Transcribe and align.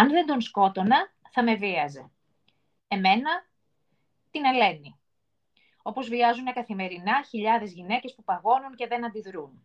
Αν 0.00 0.08
δεν 0.10 0.26
τον 0.26 0.40
σκότωνα, 0.40 0.96
θα 1.30 1.42
με 1.42 1.54
βίαζε. 1.54 2.10
Εμένα, 2.88 3.30
την 4.30 4.44
Ελένη. 4.44 4.98
Όπως 5.82 6.08
βιάζουν 6.08 6.52
καθημερινά 6.52 7.22
χιλιάδες 7.28 7.72
γυναίκες 7.72 8.14
που 8.14 8.24
παγώνουν 8.24 8.74
και 8.74 8.86
δεν 8.86 9.04
αντιδρούν. 9.04 9.62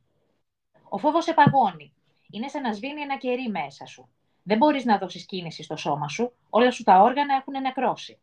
Ο 0.90 0.98
φόβος 0.98 1.28
επαγώνει. 1.28 1.94
Είναι 2.30 2.48
σαν 2.48 2.62
να 2.62 2.74
σβήνει 2.74 3.02
ένα 3.02 3.18
κερί 3.18 3.50
μέσα 3.50 3.86
σου. 3.86 4.10
Δεν 4.44 4.58
μπορείς 4.58 4.86
να 4.86 4.98
δώσεις 4.98 5.26
κίνηση 5.26 5.64
στο 5.64 5.76
σώμα 5.76 6.08
σου, 6.08 6.34
όλα 6.50 6.72
σου 6.72 6.84
τα 6.84 7.02
όργανα 7.02 7.36
έχουν 7.36 7.62
νεκρώσει. 7.62 8.20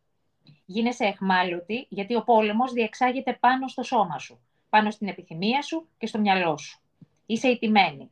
Γίνεσαι 0.65 1.05
εχμάλωτη 1.05 1.85
γιατί 1.89 2.15
ο 2.15 2.23
πόλεμος 2.23 2.71
διεξάγεται 2.71 3.33
πάνω 3.33 3.67
στο 3.67 3.83
σώμα 3.83 4.19
σου, 4.19 4.39
πάνω 4.69 4.91
στην 4.91 5.07
επιθυμία 5.07 5.61
σου 5.61 5.87
και 5.97 6.07
στο 6.07 6.19
μυαλό 6.19 6.57
σου. 6.57 6.81
Είσαι 7.25 7.47
ηττημένη. 7.47 8.11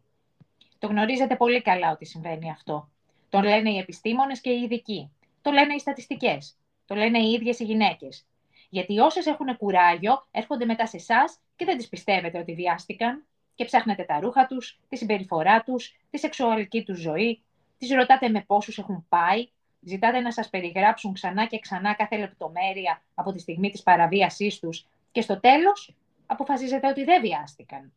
Το 0.79 0.87
γνωρίζετε 0.87 1.35
πολύ 1.35 1.61
καλά 1.61 1.91
ότι 1.91 2.05
συμβαίνει 2.05 2.51
αυτό. 2.51 2.89
Το 3.31 3.41
λένε 3.41 3.69
οι 3.69 3.77
επιστήμονες 3.77 4.41
και 4.41 4.49
οι 4.49 4.61
ειδικοί. 4.61 5.11
Το 5.41 5.51
λένε 5.51 5.73
οι 5.73 5.79
στατιστικές. 5.79 6.57
Το 6.85 6.95
λένε 6.95 7.19
οι 7.19 7.31
ίδιες 7.31 7.59
οι 7.59 7.63
γυναίκες. 7.63 8.25
Γιατί 8.69 8.99
όσες 8.99 9.25
έχουν 9.25 9.57
κουράγιο 9.57 10.27
έρχονται 10.31 10.65
μετά 10.65 10.85
σε 10.85 10.97
εσάς 10.97 11.39
και 11.55 11.65
δεν 11.65 11.77
τις 11.77 11.89
πιστεύετε 11.89 12.39
ότι 12.39 12.53
βιάστηκαν 12.53 13.25
και 13.55 13.65
ψάχνετε 13.65 14.03
τα 14.03 14.19
ρούχα 14.19 14.45
τους, 14.47 14.79
τη 14.89 14.97
συμπεριφορά 14.97 15.63
τους, 15.63 15.99
τη 16.09 16.17
σεξουαλική 16.19 16.83
τους 16.83 16.99
ζωή, 16.99 17.41
τις 17.77 17.91
ρωτάτε 17.91 18.29
με 18.29 18.41
πόσους 18.41 18.77
έχουν 18.77 19.05
πάει, 19.09 19.49
ζητάτε 19.81 20.19
να 20.19 20.31
σας 20.31 20.49
περιγράψουν 20.49 21.13
ξανά 21.13 21.45
και 21.45 21.59
ξανά 21.59 21.93
κάθε 21.93 22.17
λεπτομέρεια 22.17 23.01
από 23.13 23.31
τη 23.31 23.39
στιγμή 23.39 23.69
της 23.69 23.83
παραβίασής 23.83 24.59
τους 24.59 24.87
και 25.11 25.21
στο 25.21 25.39
τέλος 25.39 25.95
αποφασίζετε 26.25 26.87
ότι 26.87 27.03
δεν 27.03 27.21
βιάστηκαν. 27.21 27.93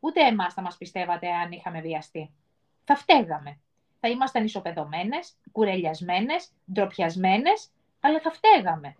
Ούτε 0.00 0.20
εμάς 0.20 0.54
θα 0.54 0.62
μας 0.62 0.76
πιστεύατε 0.76 1.28
αν 1.28 1.52
είχαμε 1.52 1.80
βιαστεί. 1.80 2.30
Θα 2.84 2.96
φταίγαμε. 2.96 3.58
Θα 4.00 4.08
ήμασταν 4.08 4.44
ισοπεδωμένες, 4.44 5.32
κουρελιασμένες, 5.52 6.48
ντροπιασμένες, 6.72 7.70
αλλά 8.00 8.20
θα 8.20 8.30
φταίγαμε. 8.30 8.96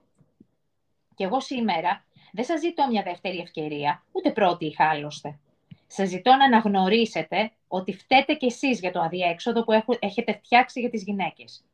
Και 1.15 1.25
εγώ 1.25 1.41
σήμερα 1.41 2.05
δεν 2.33 2.45
σας 2.45 2.61
ζητώ 2.61 2.87
μια 2.91 3.03
δεύτερη 3.03 3.39
ευκαιρία, 3.39 4.03
ούτε 4.12 4.31
πρώτη 4.31 4.67
είχα 4.67 4.89
άλλωστε. 4.89 5.39
Σας 5.87 6.09
ζητώ 6.09 6.34
να 6.34 6.45
αναγνωρίσετε 6.45 7.53
ότι 7.69 7.93
φταίτε 7.93 8.34
κι 8.34 8.47
εσείς 8.47 8.81
για 8.81 8.93
το 8.93 9.01
αδιέξοδο 9.01 9.65
που 9.65 9.73
έχετε 9.98 10.33
φτιάξει 10.33 10.81
για 10.81 10.91
τις 10.91 11.03
γυναίκες. 11.03 11.65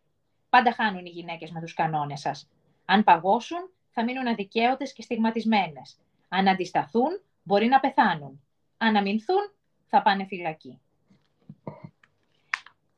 Πάντα 0.48 0.72
χάνουν 0.72 1.06
οι 1.06 1.10
γυναίκες 1.10 1.50
με 1.50 1.60
τους 1.60 1.74
κανόνες 1.74 2.20
σας. 2.20 2.48
Αν 2.84 3.04
παγώσουν, 3.04 3.70
θα 3.90 4.04
μείνουν 4.04 4.26
αδικαίωτες 4.26 4.92
και 4.92 5.02
στιγματισμένες. 5.02 5.96
Αν 6.28 6.48
αντισταθούν, 6.48 7.20
μπορεί 7.42 7.66
να 7.66 7.80
πεθάνουν. 7.80 8.42
Αν 8.78 8.96
αμυνθούν, 8.96 9.52
θα 9.86 10.02
πάνε 10.02 10.24
φυλακή. 10.24 10.80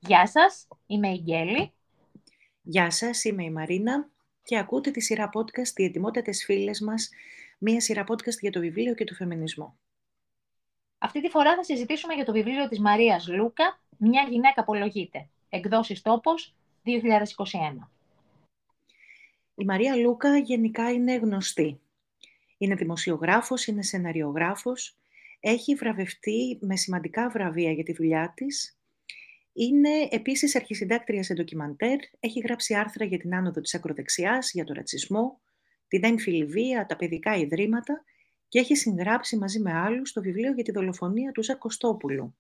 Γεια 0.09 0.27
σας, 0.27 0.69
είμαι 0.87 1.09
η 1.09 1.21
Γκέλη. 1.25 1.73
Γεια 2.63 2.91
σας, 2.91 3.25
είμαι 3.25 3.45
η 3.45 3.51
Μαρίνα 3.51 4.11
και 4.43 4.59
ακούτε 4.59 4.91
τη 4.91 5.01
σειρά 5.01 5.31
podcast 5.33 5.77
«Οι 5.77 5.85
ετοιμότατες 5.85 6.45
φίλες 6.45 6.81
μας», 6.81 7.11
μία 7.59 7.81
σειρά 7.81 8.05
podcast 8.09 8.39
για 8.41 8.51
το 8.51 8.61
βιβλίο 8.61 8.95
και 8.95 9.05
το 9.05 9.15
φεμινισμό. 9.15 9.79
Αυτή 10.99 11.21
τη 11.21 11.29
φορά 11.29 11.55
θα 11.55 11.63
συζητήσουμε 11.63 12.15
για 12.15 12.25
το 12.25 12.33
βιβλίο 12.33 12.69
της 12.69 12.81
Μαρίας 12.81 13.29
Λούκα 13.29 13.81
«Μια 13.99 14.27
γυναίκα 14.31 14.61
απολογείται». 14.61 15.29
Εκδόσεις 15.49 16.03
τόπος 16.03 16.55
2021. 16.83 17.91
Η 19.55 19.65
Μαρία 19.65 19.97
Λούκα 19.97 20.39
γενικά 20.39 20.91
είναι 20.91 21.15
γνωστή. 21.15 21.81
Είναι 22.59 22.75
δημοσιογράφος, 22.75 23.67
είναι 23.67 23.83
σεναριογράφος, 23.83 24.97
έχει 25.41 25.75
βραβευτεί 25.75 26.59
με 26.61 26.77
σημαντικά 26.77 27.29
βραβεία 27.29 27.73
για 27.73 27.85
τη 27.85 27.93
δουλειά 27.93 28.33
της 28.37 28.78
είναι 29.61 30.09
επίσης 30.11 30.57
αρχισυντάκτρια 30.57 31.23
σε 31.23 31.35
ντοκιμαντέρ, 31.35 31.99
έχει 32.21 32.41
γράψει 32.41 32.75
άρθρα 32.75 33.05
για 33.05 33.19
την 33.19 33.35
άνοδο 33.35 33.61
της 33.61 33.75
ακροδεξιάς, 33.75 34.53
για 34.53 34.65
το 34.65 34.73
ρατσισμό, 34.73 35.41
την 35.89 36.05
έμφυλη 36.05 36.45
βία, 36.45 36.87
τα 36.87 36.97
παιδικά 36.97 37.37
ιδρύματα 37.37 38.05
και 38.49 38.59
έχει 38.59 38.77
συγγράψει 38.77 39.37
μαζί 39.37 39.61
με 39.61 39.73
άλλους 39.73 40.13
το 40.13 40.21
βιβλίο 40.21 40.53
για 40.53 40.65
τη 40.65 40.73
δολοφονία 40.73 41.33
του 41.33 41.43
Ζακ 41.43 41.59
Κωστόπουλου. 41.59 42.37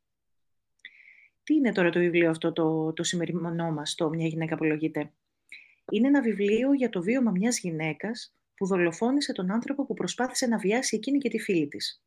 Τι 1.42 1.54
είναι 1.54 1.72
τώρα 1.72 1.90
το 1.90 1.98
βιβλίο 1.98 2.30
αυτό 2.30 2.52
το, 2.52 2.92
το 2.92 3.02
σημερινό 3.02 3.72
μας, 3.72 3.94
το 3.94 4.08
«Μια 4.08 4.26
γυναίκα 4.26 4.54
απολογείται». 4.54 5.12
Είναι 5.92 6.06
ένα 6.06 6.22
βιβλίο 6.22 6.72
για 6.72 6.88
το 6.88 7.02
βίωμα 7.02 7.30
μιας 7.30 7.58
γυναίκας 7.58 8.34
που 8.54 8.66
δολοφόνησε 8.66 9.32
τον 9.32 9.50
άνθρωπο 9.50 9.86
που 9.86 9.94
προσπάθησε 9.94 10.46
να 10.46 10.58
βιάσει 10.58 10.96
εκείνη 10.96 11.18
και 11.18 11.28
τη 11.28 11.38
φίλη 11.38 11.68
της. 11.68 12.02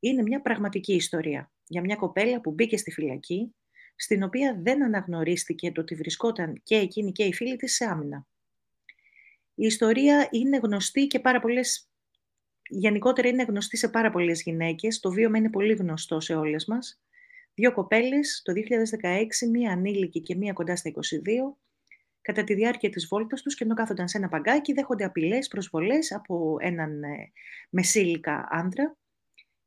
Είναι 0.00 0.22
μια 0.22 0.40
πραγματική 0.40 0.94
ιστορία 0.94 1.52
για 1.66 1.80
μια 1.80 1.96
κοπέλα 1.96 2.40
που 2.40 2.50
μπήκε 2.50 2.76
στη 2.76 2.90
φυλακή, 2.90 3.54
στην 3.96 4.22
οποία 4.22 4.58
δεν 4.62 4.82
αναγνωρίστηκε 4.82 5.72
το 5.72 5.80
ότι 5.80 5.94
βρισκόταν 5.94 6.60
και 6.62 6.76
εκείνη 6.76 7.12
και 7.12 7.24
η 7.24 7.32
φίλη 7.32 7.56
της 7.56 7.74
σε 7.74 7.84
άμυνα. 7.84 8.26
Η 9.54 9.66
ιστορία 9.66 10.28
είναι 10.30 10.56
γνωστή 10.56 11.06
και 11.06 11.20
πάρα 11.20 11.40
πολλές, 11.40 11.88
γενικότερα 12.68 13.28
είναι 13.28 13.42
γνωστή 13.42 13.76
σε 13.76 13.88
πάρα 13.88 14.10
πολλές 14.10 14.42
γυναίκες, 14.42 15.00
το 15.00 15.10
βίωμα 15.10 15.38
είναι 15.38 15.50
πολύ 15.50 15.74
γνωστό 15.74 16.20
σε 16.20 16.34
όλες 16.34 16.64
μας. 16.66 17.00
Δύο 17.54 17.72
κοπέλες, 17.72 18.42
το 18.44 18.52
2016, 18.52 19.48
μία 19.50 19.72
ανήλικη 19.72 20.20
και 20.20 20.34
μία 20.34 20.52
κοντά 20.52 20.76
στα 20.76 20.88
22, 20.88 21.56
κατά 22.20 22.44
τη 22.44 22.54
διάρκεια 22.54 22.90
της 22.90 23.06
βόλτας 23.06 23.42
τους 23.42 23.54
και 23.54 23.64
ενώ 23.64 23.74
κάθονταν 23.74 24.08
σε 24.08 24.18
ένα 24.18 24.28
παγκάκι, 24.28 24.72
δέχονται 24.72 25.04
απειλές, 25.04 25.48
προσβολές 25.48 26.12
από 26.12 26.56
έναν 26.60 27.02
ε, 27.02 27.32
μεσήλικα 27.70 28.48
άντρα 28.50 28.96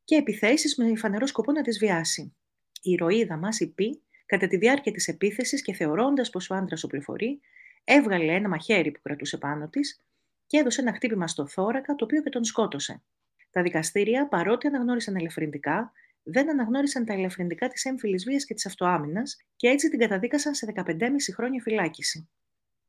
και 0.04 0.16
επιθέσεις 0.16 0.78
με 0.78 0.96
φανερό 0.96 1.26
σκοπό 1.26 1.52
να 1.52 1.62
τις 1.62 1.78
βιάσει. 1.78 2.36
Η 2.82 2.92
ηρωίδα 2.92 3.38
μας, 3.38 3.60
η 3.60 3.74
Πι, 3.74 4.02
Κατά 4.28 4.48
τη 4.48 4.58
διάρκεια 4.58 4.92
της 4.92 5.08
επίθεσης 5.08 5.62
και 5.62 5.74
θεωρώντας 5.74 6.30
πως 6.30 6.50
ο 6.50 6.56
άντρας 6.56 6.84
οπλοφορεί, 6.84 7.40
έβγαλε 7.84 8.34
ένα 8.34 8.50
μαχαίρι 8.50 8.92
που 8.92 9.00
κρατούσε 9.02 9.38
πάνω 9.38 9.68
της 9.70 10.02
και 10.46 10.58
έδωσε 10.58 10.82
ένα 10.82 10.94
χτύπημα 10.94 11.28
στο 11.28 11.48
θώρακα, 11.48 11.96
το 11.96 12.06
οποίο 12.06 12.22
και 12.22 12.30
τον 12.30 12.44
σκότωσε. 12.44 13.04
Τα 13.50 13.62
δικαστήρια, 13.62 14.28
παρότι 14.28 14.68
αναγνώρισαν 14.68 15.16
ελευθερντικά, 15.16 15.92
δεν 16.24 16.50
αναγνώρισαν 16.50 17.06
τα 17.06 17.14
ελευθερντικά 17.14 17.68
της 17.68 17.86
έμφυλης 17.86 18.24
βίας 18.24 18.46
και 18.46 18.54
της 18.54 18.66
αυτοάμυνας 18.66 19.38
και 19.56 19.68
έτσι 19.68 19.90
την 19.90 20.00
καταδίκασαν 20.00 20.54
σε 20.54 20.74
15,5 20.76 21.34
χρόνια 21.34 21.62
φυλάκιση. 21.62 22.30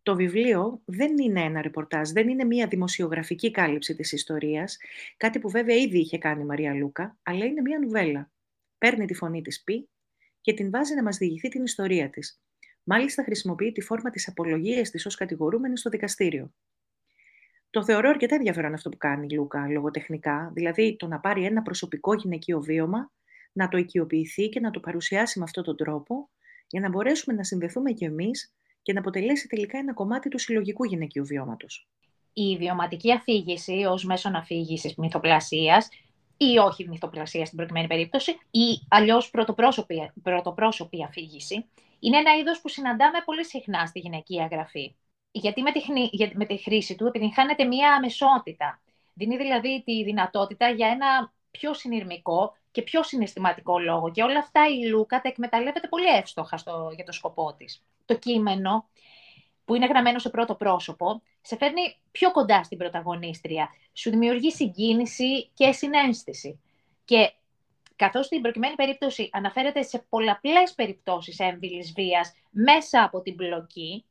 Το 0.02 0.16
βιβλίο 0.16 0.82
δεν 0.84 1.18
είναι 1.18 1.40
ένα 1.40 1.62
ρεπορτάζ, 1.62 2.10
δεν 2.10 2.28
είναι 2.28 2.44
μια 2.44 2.66
δημοσιογραφική 2.66 3.50
κάλυψη 3.50 3.94
της 3.94 4.12
ιστορίας, 4.12 4.76
κάτι 5.16 5.38
που 5.38 5.50
βέβαια 5.50 5.76
ήδη 5.76 5.98
είχε 5.98 6.18
κάνει 6.18 6.42
η 6.42 6.44
Μαρία 6.44 6.74
Λούκα, 6.74 7.18
αλλά 7.22 7.44
είναι 7.44 7.60
μια 7.60 7.78
νουβέλα. 7.78 8.30
Παίρνει 8.78 9.06
τη 9.06 9.14
φωνή 9.14 9.42
της 9.42 9.62
Πι 9.62 9.88
και 10.40 10.52
την 10.54 10.70
βάζει 10.70 10.94
να 10.94 11.02
μας 11.02 11.16
διηγηθεί 11.16 11.48
την 11.48 11.64
ιστορία 11.64 12.10
της. 12.10 12.40
Μάλιστα, 12.84 13.22
χρησιμοποιεί 13.22 13.72
τη 13.72 13.80
φόρμα 13.80 14.10
της 14.10 14.28
απολογίας 14.28 14.90
της 14.90 15.06
ως 15.06 15.14
κατηγορούμενη 15.14 15.78
στο 15.78 15.90
δικαστήριο. 15.90 16.52
Το 17.70 17.84
θεωρώ 17.84 18.08
αρκετά 18.08 18.34
ενδιαφέρον 18.34 18.74
αυτό 18.74 18.88
που 18.88 18.96
κάνει 18.96 19.26
η 19.30 19.34
Λούκα 19.34 19.68
λογοτεχνικά, 19.68 20.50
δηλαδή 20.54 20.96
το 20.96 21.06
να 21.06 21.20
πάρει 21.20 21.44
ένα 21.44 21.62
προσωπικό 21.62 22.14
γυναικείο 22.14 22.60
βίωμα, 22.60 23.12
να 23.52 23.68
το 23.68 23.76
οικειοποιηθεί 23.76 24.48
και 24.48 24.60
να 24.60 24.70
το 24.70 24.80
παρουσιάσει 24.80 25.38
με 25.38 25.44
αυτόν 25.44 25.64
τον 25.64 25.76
τρόπο, 25.76 26.30
για 26.66 26.80
να 26.80 26.88
μπορέσουμε 26.88 27.36
να 27.36 27.44
συνδεθούμε 27.44 27.92
κι 27.92 28.04
εμείς 28.04 28.54
και 28.82 28.92
να 28.92 29.00
αποτελέσει 29.00 29.48
τελικά 29.48 29.78
ένα 29.78 29.94
κομμάτι 29.94 30.28
του 30.28 30.38
συλλογικού 30.38 30.84
γυναικείου 30.84 31.24
βιώματο. 31.24 31.66
Η 32.32 32.56
βιωματική 32.56 33.12
αφήγηση 33.12 33.84
ως 33.88 34.04
μέσον 34.04 34.34
αφήγησης 34.34 34.94
μυθοπλασίας 34.96 35.88
ή 36.38 36.58
όχι 36.58 36.88
μυθοπλασία 36.88 37.44
στην 37.44 37.56
προκειμένη 37.56 37.86
περίπτωση, 37.86 38.30
ή 38.50 38.86
αλλιώς 38.88 39.30
πρωτοπρόσωπη, 39.30 40.12
πρωτοπρόσωπη 40.22 41.04
αφήγηση, 41.04 41.66
είναι 42.00 42.16
ένα 42.16 42.36
είδος 42.36 42.60
που 42.60 42.68
συναντάμε 42.68 43.18
πολύ 43.24 43.44
συχνά 43.44 43.86
στη 43.86 43.98
γυναικεία 43.98 44.48
γραφή. 44.50 44.96
Γιατί 45.30 45.62
με 45.62 45.72
τη, 45.72 45.80
με 46.34 46.46
τη 46.46 46.56
χρήση 46.56 46.94
του 46.94 47.06
επιτυγχάνεται 47.06 47.64
μία 47.64 47.94
αμεσότητα. 47.94 48.80
Δίνει 49.14 49.36
δηλαδή 49.36 49.82
τη 49.84 50.04
δυνατότητα 50.04 50.68
για 50.68 50.88
ένα 50.88 51.32
πιο 51.50 51.74
συνειρμικό 51.74 52.56
και 52.70 52.82
πιο 52.82 53.02
συναισθηματικό 53.02 53.78
λόγο. 53.78 54.10
Και 54.10 54.22
όλα 54.22 54.38
αυτά 54.38 54.68
η 54.68 54.86
Λούκα 54.88 55.20
τα 55.20 55.28
εκμεταλλεύεται 55.28 55.88
πολύ 55.88 56.06
εύστοχα 56.06 56.56
στο, 56.56 56.92
για 56.94 57.04
το 57.04 57.12
σκοπό 57.12 57.54
της. 57.56 57.84
Το 58.04 58.14
κείμενο 58.14 58.88
που 59.68 59.74
είναι 59.74 59.86
γραμμένο 59.86 60.18
σε 60.18 60.30
πρώτο 60.30 60.54
πρόσωπο, 60.54 61.22
σε 61.40 61.56
φέρνει 61.56 61.96
πιο 62.10 62.30
κοντά 62.30 62.62
στην 62.62 62.78
πρωταγωνίστρια. 62.78 63.68
Σου 63.92 64.10
δημιουργεί 64.10 64.50
συγκίνηση 64.50 65.50
και 65.54 65.72
συνέστηση. 65.72 66.60
Και 67.04 67.32
καθώς 67.96 68.26
στην 68.26 68.40
προκειμένη 68.40 68.74
περίπτωση 68.74 69.30
αναφέρεται 69.32 69.82
σε 69.82 70.06
πολλαπλές 70.08 70.74
περιπτώσεις 70.74 71.38
έμβυλης 71.38 71.92
βίας 71.92 72.32
μέσα 72.50 73.02
από 73.02 73.20
την 73.20 73.36
πλοκή, 73.36 74.04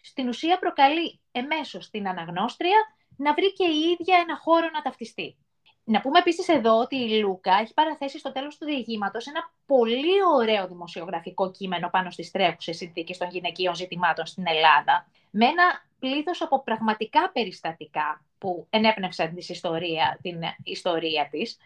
στην 0.00 0.28
ουσία 0.28 0.58
προκαλεί 0.58 1.20
εμέσως 1.32 1.90
την 1.90 2.08
αναγνώστρια 2.08 2.78
να 3.16 3.34
βρει 3.34 3.52
και 3.52 3.64
η 3.64 3.78
ίδια 3.78 4.16
ένα 4.18 4.36
χώρο 4.36 4.70
να 4.72 4.82
ταυτιστεί. 4.82 5.36
Να 5.84 6.00
πούμε 6.00 6.18
επίσης 6.18 6.48
εδώ 6.48 6.78
ότι 6.78 6.96
η 6.96 7.20
Λούκα 7.20 7.52
έχει 7.60 7.74
παραθέσει 7.74 8.18
στο 8.18 8.32
τέλος 8.32 8.58
του 8.58 8.64
διηγήματος 8.64 9.26
ένα 9.26 9.52
πολύ 9.66 10.24
ωραίο 10.36 10.68
δημοσιογραφικό 10.68 11.50
κείμενο 11.50 11.88
πάνω 11.90 12.10
στις 12.10 12.30
τρέχουσες 12.30 12.76
συνθήκες 12.76 13.18
των 13.18 13.28
γυναικείων 13.28 13.74
ζητημάτων 13.74 14.26
στην 14.26 14.44
Ελλάδα, 14.46 15.06
με 15.30 15.44
ένα 15.44 15.64
πλήθος 15.98 16.42
από 16.42 16.62
πραγματικά 16.62 17.30
περιστατικά 17.30 18.24
που 18.38 18.66
ενέπνευσαν 18.70 19.34
της 19.34 19.48
ιστορία, 19.48 20.18
την 20.22 20.40
ιστορία 20.62 21.28
της, 21.30 21.58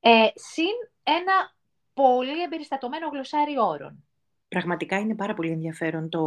ε, 0.00 0.26
συν 0.34 0.90
ένα 1.02 1.54
πολύ 1.94 2.42
εμπεριστατωμένο 2.42 3.08
γλωσσάρι 3.08 3.58
όρων. 3.58 4.04
Πραγματικά 4.48 4.98
είναι 4.98 5.14
πάρα 5.14 5.34
πολύ 5.34 5.50
ενδιαφέρον 5.50 6.08
το, 6.08 6.24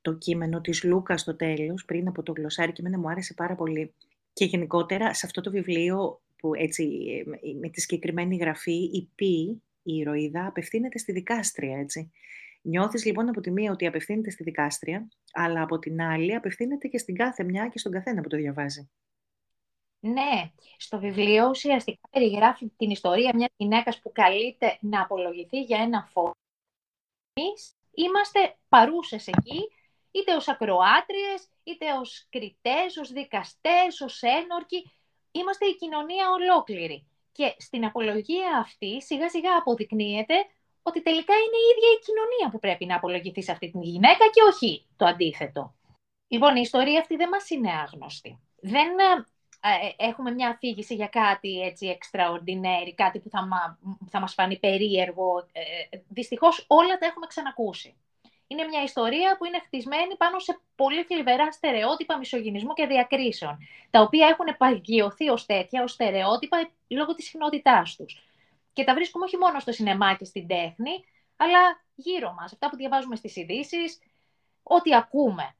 το 0.00 0.12
κείμενο 0.12 0.60
της 0.60 0.84
Λούκας 0.84 1.20
στο 1.20 1.36
τέλος, 1.36 1.84
πριν 1.84 2.08
από 2.08 2.22
το 2.22 2.32
γλωσσάρι, 2.32 2.72
και 2.72 2.80
εμένα 2.84 2.98
μου 2.98 3.08
άρεσε 3.08 3.34
πάρα 3.34 3.54
πολύ. 3.54 3.94
Και 4.32 4.44
γενικότερα 4.44 5.14
σε 5.14 5.26
αυτό 5.26 5.40
το 5.40 5.50
βιβλίο 5.50 6.20
που 6.44 6.54
έτσι 6.54 7.24
με 7.60 7.68
τη 7.68 7.80
συγκεκριμένη 7.80 8.36
γραφή, 8.36 8.90
η 8.92 9.10
Π, 9.14 9.20
η 9.20 9.52
ηρωίδα, 9.82 10.46
απευθύνεται 10.46 10.98
στη 10.98 11.12
δικάστρια, 11.12 11.78
έτσι. 11.78 12.12
Νιώθεις 12.62 13.04
λοιπόν 13.04 13.28
από 13.28 13.40
τη 13.40 13.50
μία 13.50 13.72
ότι 13.72 13.86
απευθύνεται 13.86 14.30
στη 14.30 14.42
δικάστρια, 14.42 15.08
αλλά 15.32 15.62
από 15.62 15.78
την 15.78 16.00
άλλη 16.02 16.34
απευθύνεται 16.34 16.88
και 16.88 16.98
στην 16.98 17.14
κάθε 17.14 17.44
μια 17.44 17.68
και 17.68 17.78
στον 17.78 17.92
καθένα 17.92 18.20
που 18.20 18.28
το 18.28 18.36
διαβάζει. 18.36 18.90
Ναι, 20.00 20.52
στο 20.76 20.98
βιβλίο 20.98 21.48
ουσιαστικά 21.48 22.08
περιγράφει 22.10 22.72
την 22.76 22.90
ιστορία 22.90 23.32
μιας 23.34 23.50
γυναίκας 23.56 24.00
που 24.00 24.12
καλείται 24.12 24.78
να 24.80 25.02
απολογηθεί 25.02 25.62
για 25.62 25.78
ένα 25.78 26.08
φόνο. 26.12 26.36
Εμείς 27.32 27.74
είμαστε 27.94 28.56
παρούσες 28.68 29.26
εκεί, 29.26 29.68
είτε 30.10 30.34
ως 30.34 30.48
ακροάτριες, 30.48 31.48
είτε 31.62 31.92
ως 32.00 32.26
κριτές, 32.30 32.96
ως 32.96 33.12
δικαστές, 33.12 34.00
ως 34.00 34.22
ένορκοι. 34.22 34.90
Είμαστε 35.38 35.66
η 35.66 35.74
κοινωνία 35.74 36.30
ολόκληρη. 36.30 37.06
Και 37.32 37.54
στην 37.58 37.84
απολογία 37.84 38.58
αυτή 38.58 39.02
σιγά 39.02 39.28
σιγά 39.28 39.56
αποδεικνύεται 39.56 40.34
ότι 40.82 41.02
τελικά 41.02 41.34
είναι 41.34 41.58
η 41.64 41.66
ίδια 41.72 41.88
η 41.96 42.02
κοινωνία 42.06 42.50
που 42.50 42.58
πρέπει 42.58 42.84
να 42.86 42.96
απολογηθεί 42.96 43.42
σε 43.42 43.52
αυτή 43.52 43.70
την 43.70 43.82
γυναίκα 43.82 44.24
και 44.32 44.42
όχι 44.52 44.86
το 44.96 45.04
αντίθετο. 45.06 45.74
Λοιπόν, 46.28 46.56
η 46.56 46.60
ιστορία 46.62 47.00
αυτή 47.00 47.16
δεν 47.16 47.28
μας 47.28 47.50
είναι 47.50 47.70
άγνωστη. 47.72 48.40
Δεν 48.60 48.88
ε, 49.60 50.04
έχουμε 50.04 50.30
μια 50.30 50.48
αφήγηση 50.48 50.94
για 50.94 51.08
κάτι 51.08 51.60
έτσι 51.60 51.98
extraordinary, 51.98 52.92
κάτι 52.94 53.18
που 53.18 53.28
θα, 53.28 53.46
μα, 53.46 53.78
θα 54.10 54.20
μας 54.20 54.34
φανεί 54.34 54.58
περίεργο. 54.58 55.48
Ε, 55.52 55.98
δυστυχώς 56.08 56.64
όλα 56.68 56.98
τα 56.98 57.06
έχουμε 57.06 57.26
ξανακούσει. 57.26 57.96
Είναι 58.46 58.64
μια 58.64 58.82
ιστορία 58.82 59.36
που 59.36 59.44
είναι 59.44 59.60
χτισμένη 59.60 60.16
πάνω 60.16 60.38
σε 60.38 60.60
πολύ 60.74 61.02
θλιβερά 61.04 61.52
στερεότυπα 61.52 62.18
μισογυνισμού 62.18 62.72
και 62.72 62.86
διακρίσεων, 62.86 63.58
τα 63.90 64.00
οποία 64.00 64.26
έχουν 64.26 64.56
παγιωθεί 64.56 65.28
ως 65.28 65.46
τέτοια, 65.46 65.82
ως 65.82 65.92
στερεότυπα, 65.92 66.70
λόγω 66.88 67.14
της 67.14 67.24
συχνότητάς 67.24 67.96
τους. 67.96 68.22
Και 68.72 68.84
τα 68.84 68.94
βρίσκουμε 68.94 69.24
όχι 69.24 69.36
μόνο 69.36 69.60
στο 69.60 69.72
σινεμά 69.72 70.14
και 70.14 70.24
στην 70.24 70.46
τέχνη, 70.46 71.04
αλλά 71.36 71.84
γύρω 71.94 72.32
μας, 72.32 72.52
αυτά 72.52 72.70
που 72.70 72.76
διαβάζουμε 72.76 73.16
στις 73.16 73.36
ειδήσεις, 73.36 73.98
ό,τι 74.62 74.94
ακούμε. 74.94 75.54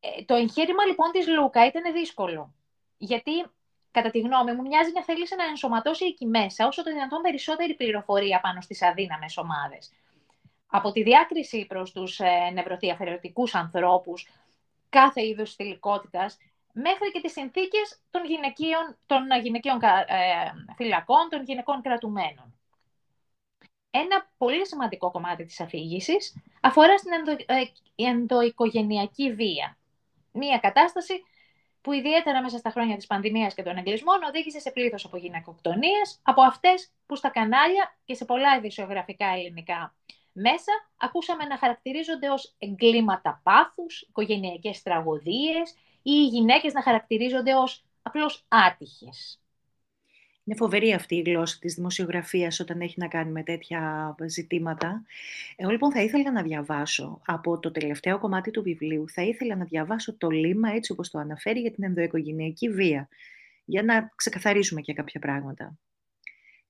Ε, 0.00 0.24
το 0.24 0.34
εγχείρημα 0.34 0.84
λοιπόν 0.84 1.10
της 1.10 1.28
Λούκα 1.28 1.66
ήταν 1.66 1.92
δύσκολο 1.92 2.54
γιατί 3.04 3.44
κατά 3.90 4.10
τη 4.10 4.18
γνώμη 4.20 4.52
μου, 4.52 4.62
μοιάζει 4.62 4.92
να 4.92 5.02
θέλει 5.04 5.26
να 5.36 5.44
ενσωματώσει 5.44 6.04
εκεί 6.04 6.26
μέσα 6.26 6.66
όσο 6.66 6.82
το 6.82 6.90
δυνατόν 6.90 7.22
περισσότερη 7.22 7.74
πληροφορία 7.74 8.40
πάνω 8.40 8.60
στις 8.60 8.82
αδύναμες 8.82 9.36
ομάδες. 9.36 9.92
Από 10.76 10.92
τη 10.92 11.02
διάκριση 11.02 11.66
προς 11.66 11.92
τους 11.92 12.20
ε, 12.20 12.50
νευροδιαφερετικούς 12.52 13.54
ανθρώπους, 13.54 14.28
κάθε 14.88 15.26
είδους 15.26 15.54
θηλυκότητας, 15.54 16.38
μέχρι 16.72 17.10
και 17.12 17.20
τις 17.20 17.32
συνθήκες 17.32 18.00
των 18.10 18.24
γυναικείων, 18.24 18.96
των 19.06 19.22
γυναικείων 19.42 19.80
ε, 19.82 20.74
φυλακών, 20.76 21.28
των 21.30 21.42
γυναικών 21.42 21.82
κρατουμένων. 21.82 22.54
Ένα 23.90 24.30
πολύ 24.38 24.66
σημαντικό 24.66 25.10
κομμάτι 25.10 25.44
της 25.44 25.60
αφήγησης 25.60 26.42
αφορά 26.60 26.98
στην 26.98 27.12
ενδο, 27.12 27.32
ε, 27.32 27.64
ενδοοικογενειακή 27.94 29.32
βία. 29.32 29.78
Μία 30.32 30.58
κατάσταση 30.58 31.22
που 31.80 31.92
ιδιαίτερα 31.92 32.42
μέσα 32.42 32.58
στα 32.58 32.70
χρόνια 32.70 32.96
της 32.96 33.06
πανδημίας 33.06 33.54
και 33.54 33.62
των 33.62 33.76
εγκλισμών 33.76 34.22
οδήγησε 34.22 34.60
σε 34.60 34.70
πλήθος 34.70 35.04
από 35.04 35.16
γυναικοκτονίες, 35.16 36.20
από 36.22 36.42
αυτές 36.42 36.92
που 37.06 37.16
στα 37.16 37.28
κανάλια 37.30 37.96
και 38.04 38.14
σε 38.14 38.24
πολλά 38.24 38.56
ειδησιογραφικά 38.56 39.26
ελληνικά 39.26 39.94
μέσα 40.34 40.72
ακούσαμε 40.96 41.44
να 41.44 41.58
χαρακτηρίζονται 41.58 42.30
ως 42.30 42.54
εγκλήματα 42.58 43.40
πάθους, 43.42 44.02
οικογενειακές 44.02 44.82
τραγωδίες 44.82 45.70
ή 46.02 46.12
οι 46.12 46.26
γυναίκες 46.26 46.72
να 46.72 46.82
χαρακτηρίζονται 46.82 47.54
ως 47.54 47.84
απλώς 48.02 48.44
άτυχες. 48.48 49.38
Είναι 50.44 50.56
φοβερή 50.56 50.92
αυτή 50.92 51.14
η 51.14 51.20
γλώσσα 51.20 51.58
της 51.60 51.74
δημοσιογραφίας 51.74 52.60
όταν 52.60 52.80
έχει 52.80 52.94
να 52.98 53.08
κάνει 53.08 53.30
με 53.30 53.42
τέτοια 53.42 54.14
ζητήματα. 54.26 55.02
Εγώ 55.56 55.70
λοιπόν 55.70 55.92
θα 55.92 56.02
ήθελα 56.02 56.32
να 56.32 56.42
διαβάσω 56.42 57.20
από 57.26 57.58
το 57.58 57.70
τελευταίο 57.70 58.18
κομμάτι 58.18 58.50
του 58.50 58.62
βιβλίου, 58.62 59.08
θα 59.08 59.22
ήθελα 59.22 59.56
να 59.56 59.64
διαβάσω 59.64 60.16
το 60.16 60.28
λίμα 60.30 60.70
έτσι 60.70 60.92
όπως 60.92 61.10
το 61.10 61.18
αναφέρει 61.18 61.60
για 61.60 61.72
την 61.72 61.84
ενδοοικογενειακή 61.84 62.68
βία, 62.68 63.08
για 63.64 63.82
να 63.82 64.12
ξεκαθαρίσουμε 64.14 64.80
και 64.80 64.92
κάποια 64.92 65.20
πράγματα. 65.20 65.78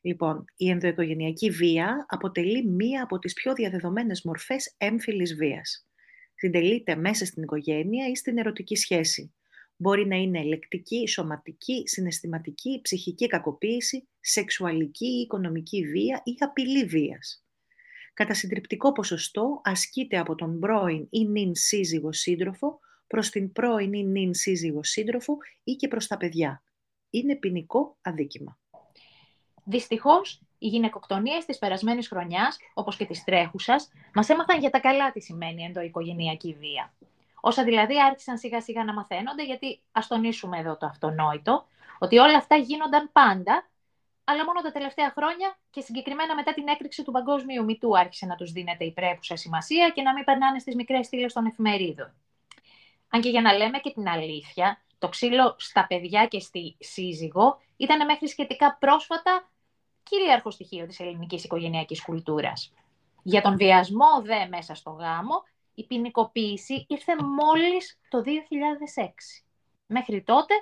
Λοιπόν, 0.04 0.44
η 0.56 0.68
ενδοοικογενειακή 0.70 1.50
βία 1.50 2.06
αποτελεί 2.08 2.66
μία 2.66 3.02
από 3.02 3.18
τις 3.18 3.32
πιο 3.32 3.52
διαδεδομένες 3.52 4.22
μορφές 4.22 4.74
έμφυλης 4.78 5.34
βίας. 5.34 5.88
Συντελείται 6.34 6.96
μέσα 6.96 7.24
στην 7.24 7.42
οικογένεια 7.42 8.08
ή 8.08 8.14
στην 8.14 8.38
ερωτική 8.38 8.76
σχέση 8.76 9.34
Μπορεί 9.76 10.06
να 10.06 10.16
είναι 10.16 10.42
λεκτική, 10.42 11.08
σωματική, 11.08 11.82
συναισθηματική, 11.86 12.80
ψυχική 12.82 13.26
κακοποίηση, 13.26 14.08
σεξουαλική 14.20 15.06
ή 15.06 15.20
οικονομική 15.20 15.86
βία 15.86 16.22
ή 16.24 16.34
απειλή 16.38 16.84
βίας. 16.84 17.44
Κατά 18.14 18.34
συντριπτικό 18.34 18.92
ποσοστό 18.92 19.60
ασκείται 19.64 20.18
από 20.18 20.34
τον 20.34 20.58
πρώην 20.58 21.06
ή 21.10 21.24
νυν 21.24 21.54
σύζυγο 21.54 22.12
σύντροφο 22.12 22.80
προς 23.06 23.30
την 23.30 23.52
πρώην 23.52 23.92
ή 23.92 24.04
νυν 24.04 24.34
σύζυγο 24.34 24.82
σύντροφο 24.84 25.36
ή 25.64 25.72
και 25.72 25.88
προς 25.88 26.06
τα 26.06 26.16
παιδιά. 26.16 26.62
Είναι 27.10 27.36
ποινικό 27.36 27.98
αδίκημα. 28.00 28.58
Δυστυχώς, 29.64 30.40
οι 30.58 30.66
γυναικοκτονίες 30.66 31.44
της 31.44 31.58
περασμένης 31.58 32.08
χρονιάς, 32.08 32.58
όπως 32.74 32.96
και 32.96 33.04
της 33.04 33.24
τρέχουσας, 33.24 33.90
μας 34.14 34.28
έμαθαν 34.28 34.60
για 34.60 34.70
τα 34.70 34.80
καλά 34.80 35.12
τι 35.12 35.20
σημαίνει 35.20 35.62
ενδοοικογενειακή 35.62 36.56
βία. 36.60 36.92
Όσα 37.40 37.64
δηλαδή 37.64 38.00
άρχισαν 38.00 38.38
σιγά 38.38 38.60
σιγά 38.60 38.84
να 38.84 38.92
μαθαίνονται, 38.92 39.44
γιατί 39.44 39.80
ας 39.92 40.06
τονίσουμε 40.06 40.58
εδώ 40.58 40.76
το 40.76 40.86
αυτονόητο, 40.86 41.66
ότι 41.98 42.18
όλα 42.18 42.36
αυτά 42.36 42.56
γίνονταν 42.56 43.10
πάντα, 43.12 43.68
αλλά 44.24 44.44
μόνο 44.44 44.60
τα 44.60 44.72
τελευταία 44.72 45.12
χρόνια 45.16 45.58
και 45.70 45.80
συγκεκριμένα 45.80 46.34
μετά 46.34 46.54
την 46.54 46.68
έκρηξη 46.68 47.04
του 47.04 47.12
παγκόσμιου 47.12 47.64
μητού 47.64 47.98
άρχισε 47.98 48.26
να 48.26 48.34
τους 48.34 48.52
δίνεται 48.52 48.84
η 48.84 48.92
πρέπουσα 48.92 49.36
σημασία 49.36 49.90
και 49.94 50.02
να 50.02 50.12
μην 50.12 50.24
περνάνε 50.24 50.58
στις 50.58 50.74
μικρές 50.74 51.06
στήλες 51.06 51.32
των 51.32 51.46
εφημερίδων. 51.46 52.14
Αν 53.08 53.20
και 53.20 53.28
για 53.28 53.40
να 53.40 53.52
λέμε 53.52 53.78
και 53.78 53.90
την 53.90 54.08
αλήθεια, 54.08 54.82
το 54.98 55.08
ξύλο 55.08 55.54
στα 55.58 55.86
παιδιά 55.86 56.26
και 56.26 56.40
στη 56.40 56.76
σύζυγο 56.78 57.60
ήταν 57.76 58.04
μέχρι 58.04 58.28
σχετικά 58.28 58.76
πρόσφατα 58.80 59.48
κυρίαρχο 60.04 60.50
στοιχείο 60.50 60.86
της 60.86 61.00
ελληνικής 61.00 61.44
οικογενειακής 61.44 62.02
κουλτούρας. 62.02 62.72
Για 63.22 63.42
τον 63.42 63.56
βιασμό 63.56 64.22
δε 64.22 64.46
μέσα 64.46 64.74
στο 64.74 64.90
γάμο 64.90 65.42
η 65.74 65.84
ποινικοποίηση 65.86 66.86
ήρθε 66.88 67.12
μόλις 67.22 67.98
το 68.08 68.22
2006. 68.22 69.44
Μέχρι 69.86 70.22
τότε, 70.22 70.54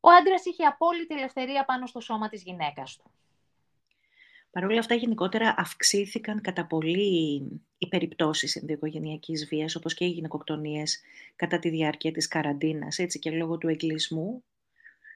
ο 0.00 0.10
άντρας 0.10 0.44
είχε 0.44 0.64
απόλυτη 0.64 1.14
ελευθερία 1.14 1.64
πάνω 1.64 1.86
στο 1.86 2.00
σώμα 2.00 2.28
της 2.28 2.42
γυναίκας 2.42 2.96
του. 2.96 3.10
Παρ' 4.50 4.64
όλα 4.64 4.78
αυτά, 4.78 4.94
γενικότερα 4.94 5.54
αυξήθηκαν 5.58 6.40
κατά 6.40 6.66
πολύ 6.66 7.42
οι 7.78 7.88
περιπτώσεις 7.88 8.56
ενδοοικογενειακής 8.56 9.46
βίας, 9.46 9.74
όπως 9.74 9.94
και 9.94 10.04
οι 10.04 10.08
γυναικοκτονίες 10.08 11.00
κατά 11.36 11.58
τη 11.58 11.68
διάρκεια 11.68 12.12
της 12.12 12.28
καραντίνας, 12.28 12.98
έτσι 12.98 13.18
και 13.18 13.30
λόγω 13.30 13.58
του 13.58 13.68
εγκλισμού. 13.68 14.44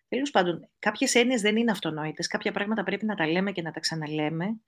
Τέλος 0.09 0.31
πάντων, 0.31 0.69
κάποιες 0.79 1.15
έννοιες 1.15 1.41
δεν 1.41 1.57
είναι 1.57 1.71
αυτονόητες. 1.71 2.27
Κάποια 2.27 2.53
πράγματα 2.53 2.83
πρέπει 2.83 3.05
να 3.05 3.15
τα 3.15 3.27
λέμε 3.27 3.53
και 3.53 3.63
να 3.63 3.71
τα 3.71 3.81
ξαναλέμε 3.81 4.61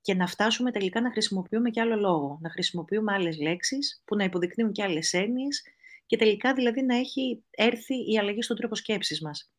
και 0.00 0.14
να 0.14 0.26
φτάσουμε 0.26 0.70
τελικά 0.70 1.00
να 1.00 1.10
χρησιμοποιούμε 1.10 1.70
και 1.70 1.80
άλλο 1.80 1.96
λόγο, 1.96 2.38
να 2.42 2.50
χρησιμοποιούμε 2.50 3.12
άλλες 3.12 3.38
λέξεις 3.38 4.02
που 4.04 4.16
να 4.16 4.24
υποδεικνύουν 4.24 4.72
και 4.72 4.82
άλλες 4.82 5.12
έννοιες 5.12 5.62
και 6.06 6.16
τελικά 6.16 6.54
δηλαδή 6.54 6.82
να 6.82 6.96
έχει 6.96 7.44
έρθει 7.50 8.12
η 8.12 8.18
αλλαγή 8.18 8.42
στον 8.42 8.56
τρόπο 8.56 8.74
σκέψης 8.74 9.22
μας. 9.22 9.52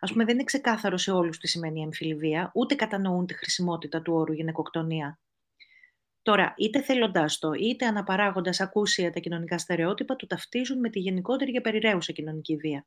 Α 0.00 0.06
πούμε, 0.06 0.24
δεν 0.24 0.34
είναι 0.34 0.44
ξεκάθαρο 0.44 0.96
σε 0.96 1.10
όλους 1.10 1.38
τι 1.38 1.48
σημαίνει 1.48 1.82
εμφυλιβία, 1.82 2.50
ούτε 2.54 2.74
κατανοούν 2.74 3.26
τη 3.26 3.34
χρησιμότητα 3.34 4.02
του 4.02 4.14
όρου 4.14 4.32
γυναικοκτονία. 4.32 5.20
Τώρα, 6.22 6.54
είτε 6.56 6.82
θέλοντάς 6.82 7.38
το, 7.38 7.52
είτε 7.52 7.86
αναπαράγοντας 7.86 8.60
ακούσια 8.60 9.12
τα 9.12 9.20
κοινωνικά 9.20 9.58
στερεότυπα, 9.58 10.16
του 10.16 10.26
ταυτίζουν 10.26 10.78
με 10.78 10.90
τη 10.90 10.98
γενικότερη 10.98 11.52
και 11.52 11.60
περιραίουσα 11.60 12.12
κοινωνική 12.12 12.56
βία. 12.56 12.86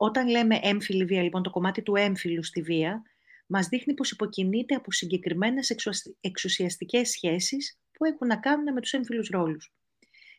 Όταν 0.00 0.28
λέμε 0.28 0.58
έμφυλη 0.62 1.04
βία, 1.04 1.22
λοιπόν, 1.22 1.42
το 1.42 1.50
κομμάτι 1.50 1.82
του 1.82 1.96
έμφυλου 1.96 2.44
στη 2.44 2.62
βία, 2.62 3.02
μας 3.46 3.68
δείχνει 3.68 3.94
πως 3.94 4.10
υποκινείται 4.10 4.74
από 4.74 4.92
συγκεκριμένες 4.92 5.76
εξουσιαστικές 6.20 7.10
σχέσεις 7.10 7.78
που 7.92 8.04
έχουν 8.04 8.26
να 8.26 8.36
κάνουν 8.36 8.72
με 8.72 8.80
τους 8.80 8.92
έμφυλους 8.92 9.28
ρόλους. 9.28 9.72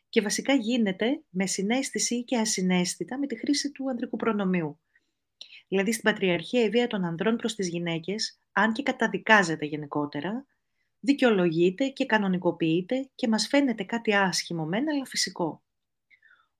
Και 0.08 0.20
βασικά 0.20 0.54
γίνεται 0.54 1.22
με 1.28 1.46
συνέστηση 1.46 2.24
και 2.24 2.36
ασυναίσθητα 2.38 3.18
με 3.18 3.26
τη 3.26 3.38
χρήση 3.38 3.70
του 3.70 3.90
ανδρικού 3.90 4.16
προνομίου. 4.16 4.80
Δηλαδή 5.68 5.92
στην 5.92 6.04
πατριαρχία 6.04 6.64
η 6.64 6.68
βία 6.68 6.86
των 6.86 7.04
ανδρών 7.04 7.36
προς 7.36 7.54
τις 7.54 7.68
γυναίκες, 7.68 8.38
αν 8.52 8.72
και 8.72 8.82
καταδικάζεται 8.82 9.66
γενικότερα, 9.66 10.46
δικαιολογείται 11.00 11.88
και 11.88 12.06
κανονικοποιείται 12.06 13.10
και 13.14 13.28
μας 13.28 13.46
φαίνεται 13.46 13.84
κάτι 13.84 14.14
άσχημο 14.14 14.64
μένα, 14.64 14.92
αλλά 14.94 15.04
φυσικό 15.04 15.62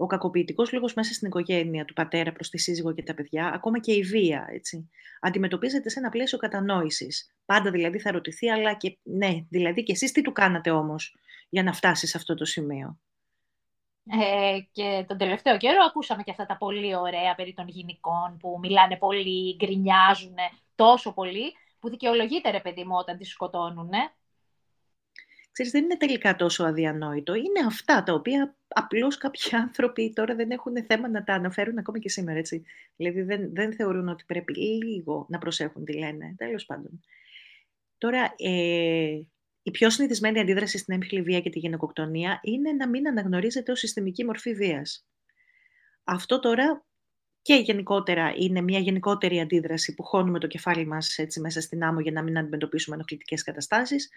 ο 0.00 0.07
κακοποιητικός 0.07 0.73
λόγος 0.73 0.95
μέσα 0.95 1.12
στην 1.12 1.28
οικογένεια 1.28 1.85
του 1.85 1.92
πατέρα 1.92 2.33
προς 2.33 2.50
τη 2.50 2.59
σύζυγο 2.59 2.92
και 2.92 3.02
τα 3.02 3.14
παιδιά, 3.14 3.47
ακόμα 3.47 3.80
και 3.80 3.92
η 3.92 4.02
βία, 4.02 4.47
έτσι, 4.50 4.90
αντιμετωπίζεται 5.21 5.88
σε 5.88 5.99
ένα 5.99 6.09
πλαίσιο 6.09 6.38
κατανόησης. 6.38 7.35
Πάντα 7.45 7.71
δηλαδή 7.71 7.99
θα 7.99 8.11
ρωτηθεί, 8.11 8.50
αλλά 8.50 8.75
και 8.75 8.99
ναι, 9.02 9.47
δηλαδή 9.49 9.83
και 9.83 9.92
εσείς 9.92 10.12
τι 10.12 10.23
του 10.23 10.33
κάνατε 10.33 10.71
όμως 10.71 11.16
για 11.49 11.62
να 11.62 11.73
φτάσεις 11.73 12.11
σε 12.11 12.16
αυτό 12.16 12.35
το 12.35 12.45
σημείο; 12.45 12.99
Ε, 14.11 14.59
και 14.73 15.04
τον 15.09 15.16
τελευταίο 15.19 15.57
καιρό 15.57 15.78
ακούσαμε 15.87 16.23
και 16.23 16.30
αυτά 16.30 16.47
τα 16.47 16.57
πολύ 16.57 16.97
ωραία 16.97 17.35
περί 17.35 17.54
των 17.54 17.69
γυναικών 17.69 18.37
που 18.40 18.59
μιλάνε 18.62 18.97
πολύ, 18.97 19.57
γκρινιάζουν 19.57 20.35
τόσο 20.75 21.12
πολύ, 21.12 21.52
που 21.78 21.90
δικαιολογείται 21.90 22.50
ρε 22.50 22.61
παιδί 22.61 22.85
μου 22.85 22.97
όταν 22.97 23.16
τις 23.16 23.30
σκοτώνουν. 23.30 23.90
Ξέρεις, 25.62 25.79
δεν 25.79 25.90
είναι 25.90 25.97
τελικά 25.97 26.37
τόσο 26.37 26.64
αδιανόητο. 26.64 27.35
Είναι 27.35 27.67
αυτά 27.67 28.02
τα 28.02 28.12
οποία 28.12 28.57
απλώς 28.69 29.17
κάποιοι 29.17 29.43
άνθρωποι 29.62 30.12
τώρα 30.12 30.35
δεν 30.35 30.50
έχουν 30.50 30.85
θέμα 30.85 31.09
να 31.09 31.25
τα 31.25 31.35
αναφέρουν 31.35 31.79
ακόμα 31.79 31.99
και 31.99 32.09
σήμερα, 32.09 32.38
έτσι. 32.38 32.62
Δηλαδή 32.97 33.23
δεν, 33.23 33.55
δεν 33.55 33.75
θεωρούν 33.75 34.09
ότι 34.09 34.25
πρέπει 34.26 34.55
λίγο 34.55 35.26
να 35.29 35.38
προσέχουν 35.38 35.85
τι 35.85 35.99
λένε, 35.99 36.35
τέλος 36.37 36.67
πάντων. 36.67 37.00
Τώρα, 37.99 38.35
ε, 38.37 39.21
η 39.62 39.71
πιο 39.71 39.90
συνηθισμένη 39.90 40.40
αντίδραση 40.40 40.79
στην 40.79 40.95
έμφυλη 40.95 41.23
βία 41.23 41.40
και 41.40 41.50
τη 41.50 41.59
γυναικοκτονία 41.59 42.40
είναι 42.43 42.73
να 42.73 42.88
μην 42.88 43.09
αναγνωρίζεται 43.09 43.73
ως 43.73 43.79
συστημική 43.79 44.25
μορφή 44.25 44.55
βίας. 44.55 45.07
Αυτό 46.05 46.40
τώρα 46.40 46.85
και 47.42 47.54
γενικότερα 47.54 48.32
είναι 48.37 48.61
μια 48.61 48.78
γενικότερη 48.78 49.40
αντίδραση 49.40 49.94
που 49.94 50.02
χώνουμε 50.02 50.38
το 50.38 50.47
κεφάλι 50.47 50.87
μας 50.87 51.18
έτσι, 51.18 51.40
μέσα 51.40 51.61
στην 51.61 51.85
άμμο 51.85 52.00
για 52.00 52.12
να 52.12 52.23
μην 52.23 52.38
αντιμετωπίσουμε 52.38 52.97
ενοχλητικές 52.97 53.42
καταστάσεις. 53.42 54.11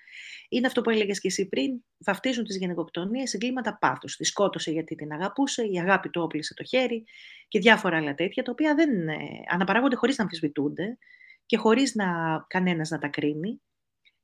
Είναι 0.49 0.67
αυτό 0.67 0.81
που 0.81 0.89
έλεγες 0.89 1.19
και 1.19 1.27
εσύ 1.27 1.49
πριν, 1.49 1.83
βαφτίζουν 1.97 2.43
τις 2.43 2.57
γυναικοκτονίες 2.57 3.33
εγκλήματα 3.33 3.77
πάθους. 3.77 4.15
Τη 4.15 4.23
σκότωσε 4.23 4.71
γιατί 4.71 4.95
την 4.95 5.11
αγαπούσε, 5.11 5.63
η 5.63 5.79
αγάπη 5.79 6.09
του 6.09 6.21
όπλησε 6.21 6.53
το 6.53 6.63
χέρι 6.63 7.03
και 7.47 7.59
διάφορα 7.59 7.97
άλλα 7.97 8.13
τέτοια, 8.13 8.43
τα 8.43 8.51
οποία 8.51 8.75
δεν 8.75 9.07
ε, 9.07 9.15
αναπαράγονται 9.47 9.95
χωρίς 9.95 10.17
να 10.17 10.23
αμφισβητούνται 10.23 10.97
και 11.45 11.57
χωρίς 11.57 11.95
να 11.95 12.05
κανένας 12.47 12.89
να 12.89 12.99
τα 12.99 13.07
κρίνει 13.07 13.61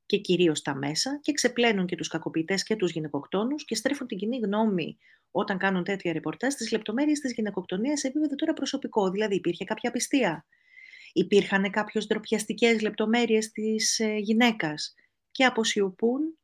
και 0.10 0.18
κυρίως 0.18 0.62
τα 0.62 0.76
μέσα 0.76 1.20
και 1.22 1.32
ξεπλένουν 1.32 1.86
και 1.86 1.96
τους 1.96 2.08
κακοποιητές 2.08 2.64
και 2.64 2.76
τους 2.76 2.92
γυναικοκτόνους 2.92 3.66
και 3.66 3.76
στρέφουν 3.76 4.08
την 4.08 4.18
κοινή 4.18 4.38
γνώμη 4.38 4.98
όταν 5.32 5.58
κάνουν 5.58 5.84
τέτοια 5.84 6.14
ρεπορτάζ 6.14 6.54
στις 6.54 6.72
λεπτομέρειες 6.72 7.20
της 7.20 7.34
γυναικοκτονίας 7.34 8.00
σε 8.00 8.08
επίπεδο 8.08 8.36
τώρα 8.36 8.54
προσωπικό. 8.54 9.10
Δηλαδή, 9.10 9.36
υπήρχε 9.36 9.64
κάποια 9.64 9.90
απιστία; 9.90 10.46
Υπήρχαν 11.14 11.70
κάποιες 11.70 12.08
ντροπιαστικές 12.08 12.82
λεπτομέρειες 12.82 13.52
της 13.52 14.00
ε, 14.00 14.16
γυναίκας 14.18 14.96
και 15.32 15.46
αποσιωπούν 15.46 16.38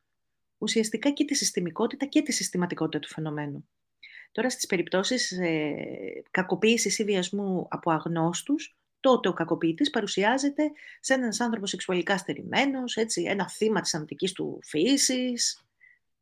ουσιαστικά 0.58 1.10
και 1.10 1.24
τη 1.24 1.34
συστημικότητα 1.34 2.06
και 2.06 2.22
τη 2.22 2.32
συστηματικότητα 2.32 2.98
του 2.98 3.08
φαινομένου. 3.08 3.68
Τώρα 4.32 4.50
στις 4.50 4.66
περιπτώσεις 4.66 5.32
ε, 5.32 5.74
κακοποίησης 6.30 6.98
ή 6.98 7.04
βιασμού 7.04 7.66
από 7.70 7.90
αγνώστους, 7.90 8.75
τότε 9.06 9.28
ο 9.28 9.32
κακοποιητής 9.32 9.90
παρουσιάζεται 9.90 10.72
σε 11.00 11.14
έναν 11.14 11.30
άνθρωπος 11.38 11.70
σεξουαλικά 11.70 12.18
στερημένος, 12.18 12.96
έτσι, 12.96 13.22
ένα 13.22 13.48
θύμα 13.48 13.80
της 13.80 13.94
αντικής 13.94 14.32
του 14.32 14.58
φύσης. 14.62 15.64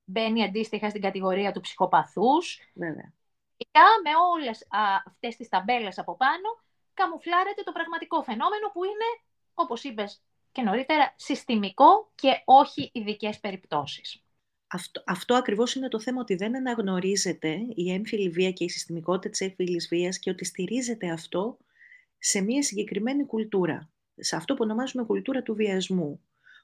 Μπαίνει 0.05 0.45
αντίστοιχα 0.45 0.89
στην 0.89 1.01
κατηγορία 1.01 1.53
του 1.53 1.61
ψυχοπαθούς. 1.61 2.61
Βέβαια. 2.75 3.13
Και 3.57 3.67
με 4.05 4.11
όλες 4.33 4.63
α, 4.63 4.79
αυτές 5.07 5.37
τις 5.37 5.49
ταμπέλες 5.49 5.99
από 5.99 6.17
πάνω, 6.17 6.49
καμουφλάρεται 6.95 7.63
το 7.63 7.73
πραγματικό 7.73 8.23
φαινόμενο 8.23 8.71
που 8.73 8.85
είναι, 8.85 9.09
όπως 9.55 9.85
είπες 9.85 10.23
και 10.53 10.63
νωρίτερα, 10.63 11.15
συστημικό 11.17 12.11
και 12.15 12.43
όχι 12.45 12.91
ειδικές 12.95 13.41
περιπτώσεις. 13.41 14.23
Αυτό, 14.67 15.03
αυτό 15.07 15.35
ακριβώς 15.35 15.75
είναι 15.75 15.89
το 15.89 16.01
θέμα, 16.01 16.21
ότι 16.21 16.35
δεν 16.35 16.57
αναγνωρίζεται 16.57 17.59
η 17.75 17.93
έμφυλη 17.93 18.29
βία 18.29 18.51
και 18.51 18.65
η 18.65 18.69
συστημικότητα 18.69 19.29
της 19.29 19.41
έμφυλης 19.41 19.89
βίας 19.89 20.19
και 20.19 20.31
ότι 20.31 20.45
στηρίζεται 20.45 21.11
αυτό 21.11 21.59
σε 22.27 22.41
μια 22.41 22.63
συγκεκριμένη 22.63 23.27
κουλτούρα, 23.27 23.91
σε 24.17 24.37
αυτό 24.37 24.55
που 24.55 24.61
ονομάζουμε 24.63 25.05
κουλτούρα 25.05 25.43
του 25.43 25.55
βιασμού, 25.55 26.21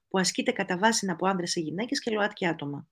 που 0.08 0.18
ασκείται 0.18 0.52
κατά 0.52 0.78
βάση 0.78 1.10
από 1.10 1.26
άνδρες 1.26 1.50
σε 1.50 1.60
γυναίκες 1.60 2.00
και 2.00 2.10
ΛΟΑΤΚΙ 2.10 2.46
άτομα. 2.46 2.88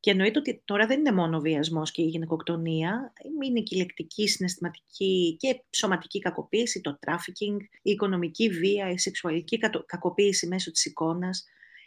Και 0.00 0.10
εννοείται 0.10 0.38
ότι 0.38 0.62
τώρα 0.64 0.86
δεν 0.86 0.98
είναι 0.98 1.12
μόνο 1.12 1.36
ο 1.36 1.40
βιασμός 1.40 1.90
και 1.90 2.02
η 2.02 2.04
γυναικοκτονία, 2.04 3.12
είναι 3.44 3.60
και 3.60 3.74
η 3.74 3.78
λεκτική, 3.78 4.28
συναισθηματική 4.28 5.36
και 5.38 5.62
σωματική 5.70 6.18
κακοποίηση, 6.18 6.80
το 6.80 6.98
τράφικινγκ, 6.98 7.60
η 7.60 7.90
οικονομική 7.90 8.48
βία, 8.48 8.90
η 8.90 8.98
σεξουαλική 8.98 9.58
κακοποίηση 9.86 10.46
μέσω 10.46 10.70
της 10.70 10.84
εικόνας, 10.84 11.44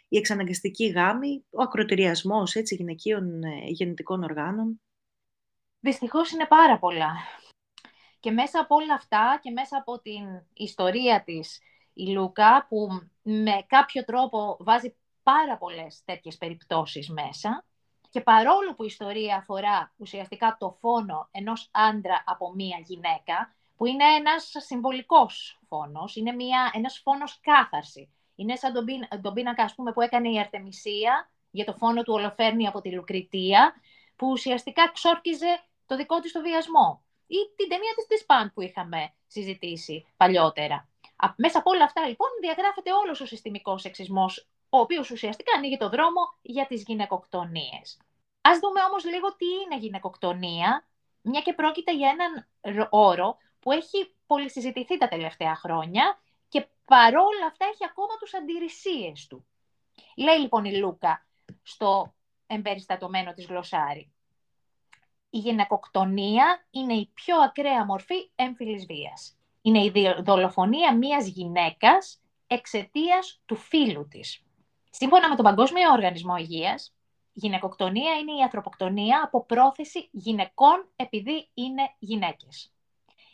η 0.08 0.16
εξαναγκαστική 0.16 0.86
γάμη, 0.86 1.44
ο 1.50 1.62
ακροτηριασμός 1.62 2.54
έτσι, 2.54 2.74
γυναικείων 2.74 3.42
ε, 3.42 3.48
γεννητικών 3.66 4.22
οργάνων. 4.22 4.80
Δυστυχώς 5.80 6.30
είναι 6.30 6.46
πάρα 6.46 6.78
πολλά. 6.78 7.12
Και 8.20 8.30
μέσα 8.30 8.60
από 8.60 8.74
όλα 8.74 8.94
αυτά 8.94 9.38
και 9.42 9.50
μέσα 9.50 9.76
από 9.76 10.00
την 10.00 10.42
ιστορία 10.52 11.22
της 11.24 11.60
η 11.92 12.06
Λούκα, 12.06 12.66
που 12.68 12.88
με 13.22 13.64
κάποιο 13.66 14.04
τρόπο 14.04 14.56
βάζει 14.60 14.96
πάρα 15.22 15.58
πολλές 15.58 16.02
τέτοιες 16.04 16.36
περιπτώσεις 16.36 17.10
μέσα, 17.10 17.64
και 18.10 18.20
παρόλο 18.20 18.74
που 18.74 18.82
η 18.82 18.86
ιστορία 18.88 19.36
αφορά 19.36 19.92
ουσιαστικά 19.96 20.56
το 20.60 20.70
φόνο 20.70 21.28
ενός 21.30 21.68
άντρα 21.72 22.22
από 22.26 22.54
μία 22.54 22.78
γυναίκα, 22.84 23.54
που 23.76 23.86
είναι 23.86 24.04
ένας 24.04 24.52
συμβολικός 24.58 25.60
φόνος, 25.68 26.16
είναι 26.16 26.32
μια, 26.32 26.70
ένας 26.74 26.98
φόνος 26.98 27.40
κάθαρση. 27.40 28.12
Είναι 28.34 28.56
σαν 28.56 28.72
τον, 28.72 28.84
τον 29.20 29.34
πίνακα 29.34 29.62
ας 29.62 29.74
πούμε, 29.74 29.92
που 29.92 30.00
έκανε 30.00 30.30
η 30.30 30.38
Αρτεμισία 30.38 31.30
για 31.50 31.64
το 31.64 31.72
φόνο 31.72 32.02
του 32.02 32.12
Ολοφέρνη 32.12 32.66
από 32.66 32.80
τη 32.80 32.90
Λουκριτία, 32.90 33.74
που 34.16 34.30
ουσιαστικά 34.30 34.90
ξόρκιζε 34.92 35.62
το 35.86 35.96
δικό 35.96 36.20
της 36.20 36.32
το 36.32 36.40
βιασμό 36.40 37.02
ή 37.28 37.38
την 37.56 37.68
ταινία 37.68 37.92
της 37.96 38.06
της 38.06 38.24
Παντ 38.24 38.48
που 38.54 38.60
είχαμε 38.60 39.12
συζητήσει 39.26 40.06
παλιότερα. 40.16 40.88
Μέσα 41.36 41.58
από 41.58 41.70
όλα 41.70 41.84
αυτά 41.84 42.06
λοιπόν 42.06 42.28
διαγράφεται 42.40 42.92
όλος 42.92 43.20
ο 43.20 43.26
συστημικός 43.26 43.80
σεξισμός, 43.80 44.48
ο 44.68 44.78
οποίος 44.78 45.10
ουσιαστικά 45.10 45.52
ανοίγει 45.56 45.76
το 45.76 45.88
δρόμο 45.88 46.20
για 46.42 46.66
τις 46.66 46.82
γυναικοκτονίες. 46.82 47.98
Ας 48.40 48.58
δούμε 48.58 48.80
όμως 48.88 49.04
λίγο 49.04 49.36
τι 49.36 49.46
είναι 49.46 49.78
γυναικοκτονία, 49.78 50.88
μια 51.22 51.40
και 51.40 51.54
πρόκειται 51.54 51.94
για 51.94 52.08
έναν 52.08 52.48
όρο 52.90 53.36
που 53.60 53.72
έχει 53.72 54.14
πολυσυζητηθεί 54.26 54.96
τα 54.98 55.08
τελευταία 55.08 55.54
χρόνια 55.54 56.20
και 56.48 56.66
παρόλα 56.84 57.46
αυτά 57.46 57.66
έχει 57.72 57.84
ακόμα 57.84 58.16
τους 58.18 58.34
αντιρρησίες 58.34 59.26
του. 59.26 59.46
Λέει 60.16 60.38
λοιπόν 60.38 60.64
η 60.64 60.76
Λούκα 60.76 61.26
στο 61.62 62.14
εμπεριστατωμένο 62.46 63.32
της 63.32 63.46
γλωσσάρι 63.46 64.12
η 65.30 65.38
γυναικοκτονία 65.38 66.66
είναι 66.70 66.94
η 66.94 67.10
πιο 67.14 67.36
ακραία 67.40 67.84
μορφή 67.84 68.30
έμφυλης 68.34 68.86
βίας. 68.86 69.36
Είναι 69.62 69.78
η 69.78 69.92
δολοφονία 70.22 70.96
μιας 70.96 71.26
γυναίκας 71.26 72.20
εξαιτίας 72.46 73.40
του 73.46 73.56
φίλου 73.56 74.08
της. 74.08 74.42
Σύμφωνα 74.90 75.28
με 75.28 75.34
τον 75.34 75.44
Παγκόσμιο 75.44 75.92
Οργανισμό 75.92 76.36
Υγείας, 76.36 76.94
η 77.32 77.40
γυναικοκτονία 77.40 78.12
είναι 78.18 78.32
η 78.32 78.42
ανθρωποκτονία 78.42 79.22
από 79.24 79.44
πρόθεση 79.44 80.08
γυναικών 80.12 80.88
επειδή 80.96 81.48
είναι 81.54 81.94
γυναίκες. 81.98 82.72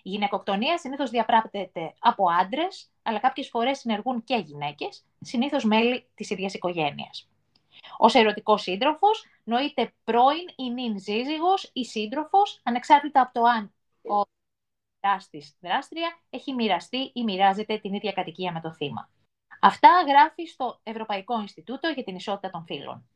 Η 0.03 0.11
γυναικοκτονία 0.11 0.79
συνήθως 0.79 1.11
διαπράπτεται 1.11 1.95
από 1.99 2.25
άντρες, 2.41 2.91
αλλά 3.03 3.19
κάποιες 3.19 3.49
φορές 3.49 3.79
συνεργούν 3.79 4.25
και 4.25 4.37
γυναίκες, 4.37 5.05
συνήθως 5.21 5.65
μέλη 5.65 6.07
της 6.15 6.31
ίδιας 6.31 6.55
οικογένειας. 6.55 7.29
Ω 7.99 8.19
ερωτικός 8.19 8.63
σύντροφος 8.63 9.25
νοείται 9.45 9.93
πρώην 10.05 10.49
ή 10.57 10.71
νυν 10.71 10.99
σύζυγος 10.99 11.71
ή 11.73 11.85
σύντροφος, 11.85 12.61
ανεξάρτητα 12.63 13.21
από 13.21 13.33
το 13.33 13.43
αν 13.43 13.75
ο 14.03 14.23
δράστης 15.01 15.57
δράστρια 15.61 16.19
έχει 16.31 16.55
μοιραστεί 16.55 17.11
ή 17.15 17.25
μοιράζεται 17.25 17.79
την 17.79 17.95
ίδια 17.95 18.13
κατοικία 18.13 18.53
με 18.53 18.61
το 18.61 18.73
θύμα. 18.73 19.11
Αυτά 19.61 19.89
γράφει 20.09 20.45
στο 20.45 20.81
Ευρωπαϊκό 20.83 21.41
Ινστιτούτο 21.41 21.89
για 21.89 22.05
την 22.05 22.15
Ισότητα 22.15 22.51
των 22.51 22.65
Φύλων. 22.65 23.09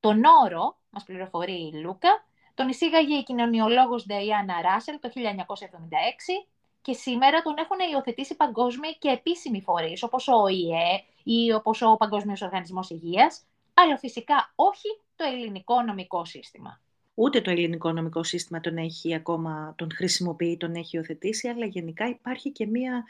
Τον 0.00 0.24
όρο, 0.24 0.78
μας 0.90 1.04
πληροφορεί 1.04 1.66
η 1.66 1.72
Λούκα, 1.74 2.24
τον 2.54 2.68
εισήγαγε 2.68 3.14
η 3.16 3.22
κοινωνιολόγος 3.22 4.06
Νταϊάννα 4.06 4.60
Ράσελ 4.62 4.98
το 5.00 5.10
1976 5.14 6.46
και 6.80 6.92
σήμερα 6.92 7.42
τον 7.42 7.54
έχουν 7.58 7.78
υιοθετήσει 7.92 8.36
παγκόσμιοι 8.36 8.98
και 8.98 9.08
επίσημοι 9.08 9.62
φορείς, 9.62 10.02
όπως 10.02 10.28
ο 10.28 10.32
ΟΗΕ 10.32 11.04
ή 11.22 11.52
όπως 11.52 11.82
ο 11.82 11.96
Παγκόσμιος 11.96 12.42
Οργανισμός 12.42 12.90
Υγείας, 12.90 13.44
αλλά 13.74 13.98
φυσικά 13.98 14.52
όχι 14.54 14.88
το 15.20 15.26
ελληνικό 15.32 15.82
νομικό 15.82 16.24
σύστημα. 16.24 16.80
Ούτε 17.14 17.40
το 17.40 17.50
ελληνικό 17.50 17.92
νομικό 17.92 18.22
σύστημα 18.22 18.60
τον 18.60 18.76
έχει 18.76 19.14
ακόμα, 19.14 19.74
τον 19.76 19.88
χρησιμοποιεί, 19.94 20.56
τον 20.56 20.74
έχει 20.74 20.96
υιοθετήσει, 20.96 21.48
αλλά 21.48 21.66
γενικά 21.66 22.08
υπάρχει 22.08 22.50
και 22.50 22.66
μία 22.66 23.04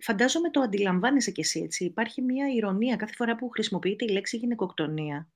Φαντάζομαι 0.00 0.50
το 0.50 0.60
αντιλαμβάνεσαι 0.60 1.30
κι 1.30 1.40
εσύ 1.40 1.60
έτσι. 1.60 1.84
Υπάρχει 1.84 2.22
μια 2.22 2.46
ηρωνία 2.54 2.96
κάθε 2.96 3.12
φορά 3.14 3.36
που 3.36 3.48
χρησιμοποιείται 3.48 4.04
η 4.04 4.08
λέξη 4.08 4.36
γυναικοκτονία. 4.36 5.28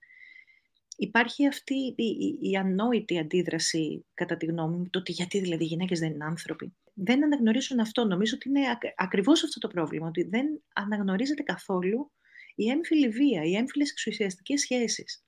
Υπάρχει 0.96 1.46
αυτή 1.46 1.94
η, 1.96 2.38
η, 2.40 2.56
ανόητη 2.56 3.18
αντίδραση, 3.18 4.04
κατά 4.14 4.36
τη 4.36 4.46
γνώμη 4.46 4.76
μου, 4.76 4.90
το 4.90 4.98
ότι 4.98 5.12
γιατί 5.12 5.40
δηλαδή 5.40 5.64
οι 5.64 5.66
γυναίκες 5.66 5.98
δεν 5.98 6.12
είναι 6.12 6.24
άνθρωποι. 6.24 6.74
Δεν 6.94 7.24
αναγνωρίζουν 7.24 7.80
αυτό. 7.80 8.04
Νομίζω 8.04 8.34
ότι 8.34 8.48
είναι 8.48 8.60
ακριβώς 8.96 9.44
αυτό 9.44 9.60
το 9.60 9.68
πρόβλημα, 9.68 10.06
ότι 10.06 10.22
δεν 10.22 10.62
αναγνωρίζεται 10.74 11.42
καθόλου 11.42 12.12
η 12.54 12.70
έμφυλη 12.70 13.08
βία, 13.08 13.42
οι 13.42 13.54
έμφυλες 13.54 13.90
εξουσιαστικές 13.90 14.60
σχέσεις. 14.60 15.25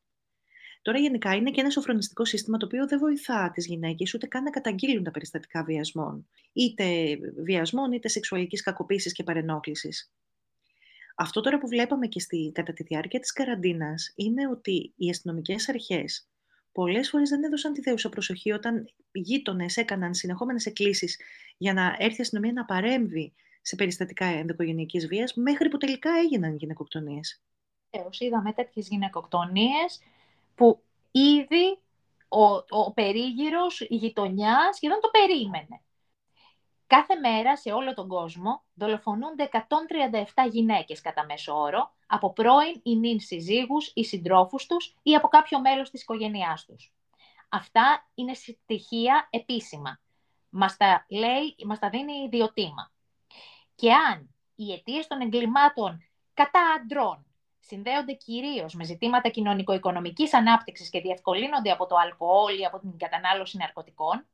Τώρα 0.88 1.00
γενικά 1.00 1.34
είναι 1.34 1.50
και 1.50 1.60
ένα 1.60 1.70
σοφρονιστικό 1.70 2.24
σύστημα 2.24 2.58
το 2.58 2.66
οποίο 2.66 2.86
δεν 2.86 2.98
βοηθά 2.98 3.50
τις 3.54 3.66
γυναίκες 3.66 4.14
ούτε 4.14 4.26
καν 4.26 4.42
να 4.42 4.50
καταγγείλουν 4.50 5.04
τα 5.04 5.10
περιστατικά 5.10 5.64
βιασμών. 5.64 6.28
Είτε 6.52 7.18
βιασμών 7.36 7.92
είτε 7.92 8.08
σεξουαλικής 8.08 8.62
κακοποίησης 8.62 9.12
και 9.12 9.22
παρενόχλησης. 9.22 10.12
Αυτό 11.16 11.40
τώρα 11.40 11.58
που 11.58 11.68
βλέπαμε 11.68 12.06
και 12.06 12.20
στη, 12.20 12.50
κατά 12.54 12.72
τη 12.72 12.82
διάρκεια 12.82 13.20
της 13.20 13.32
καραντίνας 13.32 14.12
είναι 14.16 14.48
ότι 14.48 14.92
οι 14.96 15.10
αστυνομικές 15.10 15.68
αρχές 15.68 16.28
πολλές 16.72 17.08
φορές 17.08 17.28
δεν 17.28 17.42
έδωσαν 17.42 17.72
τη 17.72 17.80
δέουσα 17.80 18.08
προσοχή 18.08 18.52
όταν 18.52 18.92
οι 19.12 19.20
γείτονες 19.20 19.76
έκαναν 19.76 20.14
συνεχόμενες 20.14 20.66
εκκλήσεις 20.66 21.20
για 21.56 21.72
να 21.72 21.96
έρθει 21.98 22.18
η 22.18 22.22
αστυνομία 22.22 22.52
να 22.52 22.64
παρέμβει 22.64 23.32
σε 23.60 23.76
περιστατικά 23.76 24.24
ενδοκογενειακής 24.24 25.06
βίας, 25.06 25.34
μέχρι 25.34 25.68
που 25.68 25.76
τελικά 25.76 26.10
έγιναν 26.24 26.56
γυναικοκτονίες. 26.56 27.42
Έως 27.90 28.20
είδαμε 28.20 28.52
τέτοιες 28.52 28.88
γυναικοκτονίες 28.88 30.00
που 30.58 30.82
ήδη 31.10 31.78
ο, 32.28 32.44
ο 32.68 32.92
περίγυρος, 32.92 33.80
η 33.80 33.94
γειτονιάς 33.94 34.76
σχεδόν 34.76 35.00
το 35.00 35.08
περίμενε. 35.08 35.80
Κάθε 36.86 37.14
μέρα 37.14 37.56
σε 37.56 37.72
όλο 37.72 37.94
τον 37.94 38.08
κόσμο 38.08 38.62
δολοφονούνται 38.74 39.48
137 39.52 40.50
γυναίκες 40.50 41.00
κατά 41.00 41.24
μέσο 41.24 41.60
όρο 41.60 41.94
από 42.06 42.32
πρώην 42.32 42.80
ή 42.82 42.96
νυν 42.96 43.20
συζύγους 43.20 43.92
ή 43.94 44.04
συντρόφους 44.04 44.66
τους 44.66 44.96
ή 45.02 45.14
από 45.14 45.28
κάποιο 45.28 45.60
μέλος 45.60 45.90
της 45.90 46.02
οικογένειάς 46.02 46.64
τους. 46.64 46.92
Αυτά 47.48 48.10
είναι 48.14 48.34
στοιχεία 48.34 49.28
επίσημα. 49.30 50.00
Μας 50.48 50.76
τα, 50.76 51.06
λέει, 51.08 51.56
μας 51.66 51.78
τα 51.78 51.88
δίνει 51.88 52.12
ιδιωτήμα. 52.12 52.92
Και 53.74 53.92
αν 53.92 54.34
οι 54.54 54.72
αιτίες 54.72 55.06
των 55.06 55.20
εγκλημάτων 55.20 56.02
κατά 56.34 56.60
αντρών 56.80 57.26
συνδέονται 57.68 58.12
κυρίως 58.12 58.74
με 58.74 58.84
ζητήματα 58.84 59.28
κοινωνικο-οικονομικής 59.28 60.34
ανάπτυξης 60.34 60.90
και 60.90 61.00
διευκολύνονται 61.00 61.70
από 61.70 61.86
το 61.86 61.96
αλκοόλ 61.96 62.58
ή 62.58 62.64
από 62.64 62.78
την 62.78 62.98
κατανάλωση 62.98 63.56
ναρκωτικών, 63.56 64.26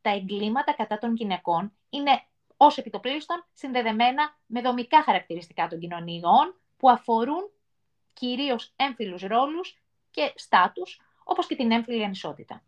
τα 0.00 0.10
εγκλήματα 0.10 0.72
κατά 0.74 0.98
των 0.98 1.14
γυναικών 1.14 1.72
είναι 1.90 2.22
ως 2.56 2.78
επιτοπλίστων 2.78 3.44
συνδεδεμένα 3.52 4.38
με 4.46 4.60
δομικά 4.60 5.02
χαρακτηριστικά 5.02 5.68
των 5.68 5.78
κοινωνιών 5.78 6.60
που 6.76 6.90
αφορούν 6.90 7.50
κυρίως 8.12 8.72
έμφυλους 8.76 9.22
ρόλους 9.22 9.82
και 10.10 10.32
στάτους, 10.36 11.00
όπως 11.24 11.46
και 11.46 11.56
την 11.56 11.72
έμφυλη 11.72 12.04
ανισότητα. 12.04 12.62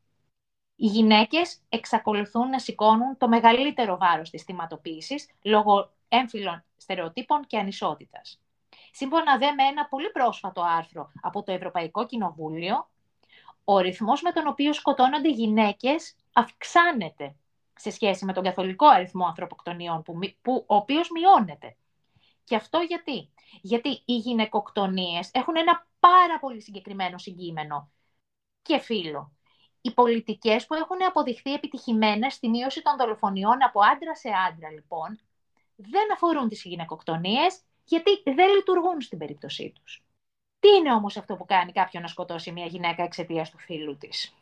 Οι 0.76 0.86
γυναίκες 0.86 1.60
εξακολουθούν 1.68 2.48
να 2.48 2.58
σηκώνουν 2.58 3.16
το 3.16 3.28
μεγαλύτερο 3.28 3.96
βάρος 3.96 4.30
της 4.30 4.42
θυματοποίησης 4.42 5.30
λόγω 5.42 5.92
έμφυλων 6.08 6.64
στερεοτύπων 6.76 7.46
και 7.46 7.58
ανισότητας. 7.58 8.40
Σύμφωνα 8.98 9.38
δε 9.38 9.52
με 9.52 9.62
ένα 9.62 9.86
πολύ 9.86 10.10
πρόσφατο 10.10 10.62
άρθρο 10.62 11.12
από 11.20 11.42
το 11.42 11.52
Ευρωπαϊκό 11.52 12.06
Κοινοβούλιο, 12.06 12.88
ο 13.64 13.78
ρυθμός 13.78 14.22
με 14.22 14.32
τον 14.32 14.46
οποίο 14.46 14.72
σκοτώνονται 14.72 15.28
γυναίκες 15.28 16.16
αυξάνεται 16.32 17.36
σε 17.74 17.90
σχέση 17.90 18.24
με 18.24 18.32
τον 18.32 18.44
καθολικό 18.44 18.86
αριθμό 18.86 19.26
ανθρωποκτονιών, 19.26 20.02
που, 20.02 20.18
που, 20.42 20.64
ο 20.66 20.74
οποίος 20.74 21.10
μειώνεται. 21.10 21.76
Και 22.44 22.56
αυτό 22.56 22.78
γιατί; 22.78 23.32
Γιατί 23.60 24.02
οι 24.04 24.16
γυναικοκτονίες 24.16 25.30
έχουν 25.32 25.56
ένα 25.56 25.86
πάρα 26.00 26.38
πολύ 26.38 26.60
συγκεκριμένο 26.60 27.18
συγκείμενο 27.18 27.90
και 28.62 28.78
φύλλο. 28.78 29.32
Οι 29.80 29.94
πολιτικές 29.94 30.66
που 30.66 30.74
έχουν 30.74 31.04
αποδειχθεί 31.06 31.52
επιτυχημένες 31.52 32.34
στη 32.34 32.48
μείωση 32.48 32.82
των 32.82 32.96
δολοφονιών 32.96 33.62
από 33.64 33.80
άντρα 33.80 34.14
σε 34.14 34.28
άντρα, 34.48 34.70
λοιπόν, 34.70 35.20
δεν 35.76 36.12
αφορούν 36.12 36.48
τις 36.48 36.62
γυναικοκτονίες, 36.62 37.60
γιατί 37.87 38.23
δεν 38.25 38.55
λειτουργούν 38.55 39.00
στην 39.00 39.19
περίπτωσή 39.19 39.73
τους. 39.75 40.05
Τι 40.59 40.69
είναι 40.69 40.93
όμως 40.93 41.16
αυτό 41.16 41.37
που 41.37 41.45
κάνει 41.45 41.73
κάποιον 41.73 42.02
να 42.02 42.09
σκοτώσει 42.09 42.52
μια 42.52 42.66
γυναίκα 42.66 43.02
εξαιτίας 43.02 43.50
του 43.50 43.59
φίλου 43.59 43.97
της; 43.97 44.35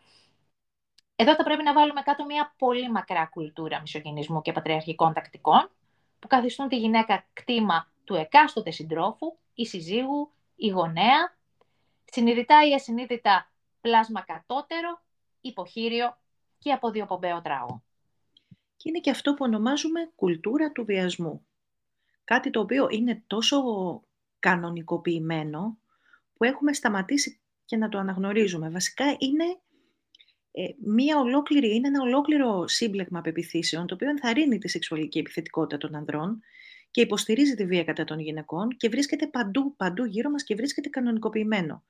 Εδώ 1.17 1.35
θα 1.35 1.43
πρέπει 1.43 1.63
να 1.63 1.73
βάλουμε 1.73 2.03
κάτω 2.03 2.25
μια 2.25 2.55
πολύ 2.59 2.91
μακρά 2.91 3.27
κουλτούρα 3.27 3.81
μισογενισμού 3.81 4.41
και 4.41 4.53
πατριαρχικών 4.53 5.13
τακτικών, 5.13 5.71
που 6.19 6.27
καθιστούν 6.29 6.69
τη 6.69 6.77
γυναίκα 6.77 7.27
κτήμα 7.33 7.93
του 8.05 8.15
εκάστοτε 8.15 8.71
συντρόφου 8.71 9.37
ή 9.55 9.67
συζύγου 9.67 10.31
ή 10.57 10.69
γονέα, 10.69 11.37
συνειδητά 12.05 12.69
ή 12.69 12.75
ασυνείδητα 12.75 13.51
πλάσμα 13.81 14.21
κατώτερο, 14.21 15.03
υποχείριο 15.41 16.17
και 16.59 16.73
αποδιοπομπαίο 16.73 17.41
τράγο. 17.41 17.83
Και 18.77 18.89
είναι 18.89 19.01
και 19.01 19.11
αυτό 19.11 19.35
που 19.35 19.45
ονομάζουμε 19.45 20.13
κουλτούρα 20.17 20.73
του 20.73 20.85
βιασμού. 20.85 21.47
Κάτι 22.25 22.51
το 22.51 22.61
οποίο 22.61 22.89
είναι 22.91 23.23
τόσο 23.27 23.61
κανονικοποιημένο 24.39 25.79
που 26.35 26.45
έχουμε 26.45 26.73
σταματήσει 26.73 27.41
και 27.65 27.77
να 27.77 27.89
το 27.89 27.99
αναγνωρίζουμε. 27.99 28.71
Βασικά 28.71 29.05
είναι 29.19 29.45
ε, 30.51 30.63
μία 30.85 31.19
ολόκληρη, 31.19 31.75
είναι 31.75 31.89
ένα 31.89 32.03
ολόκληρο 32.03 32.69
σύμπλεγμα 32.69 33.21
πεπιθήσεων 33.21 33.87
το 33.87 33.95
οποίο 33.95 34.09
ενθαρρύνει 34.09 34.59
τη 34.59 34.69
σεξουαλική 34.69 35.19
επιθετικότητα 35.19 35.79
των 35.79 35.95
ανδρών 35.95 36.41
και 36.91 37.01
υποστηρίζει 37.01 37.55
τη 37.55 37.67
βία 37.67 37.85
κατά 37.85 38.05
των 38.05 38.19
γυναικών 38.19 38.69
και 38.69 38.89
βρίσκεται 38.89 39.27
παντού, 39.27 39.77
παντού 39.77 40.05
γύρω 40.05 40.31
μας 40.31 40.45
και 40.45 40.55
βρίσκεται 40.55 40.89
κανονικοποιημένο. 40.89 41.85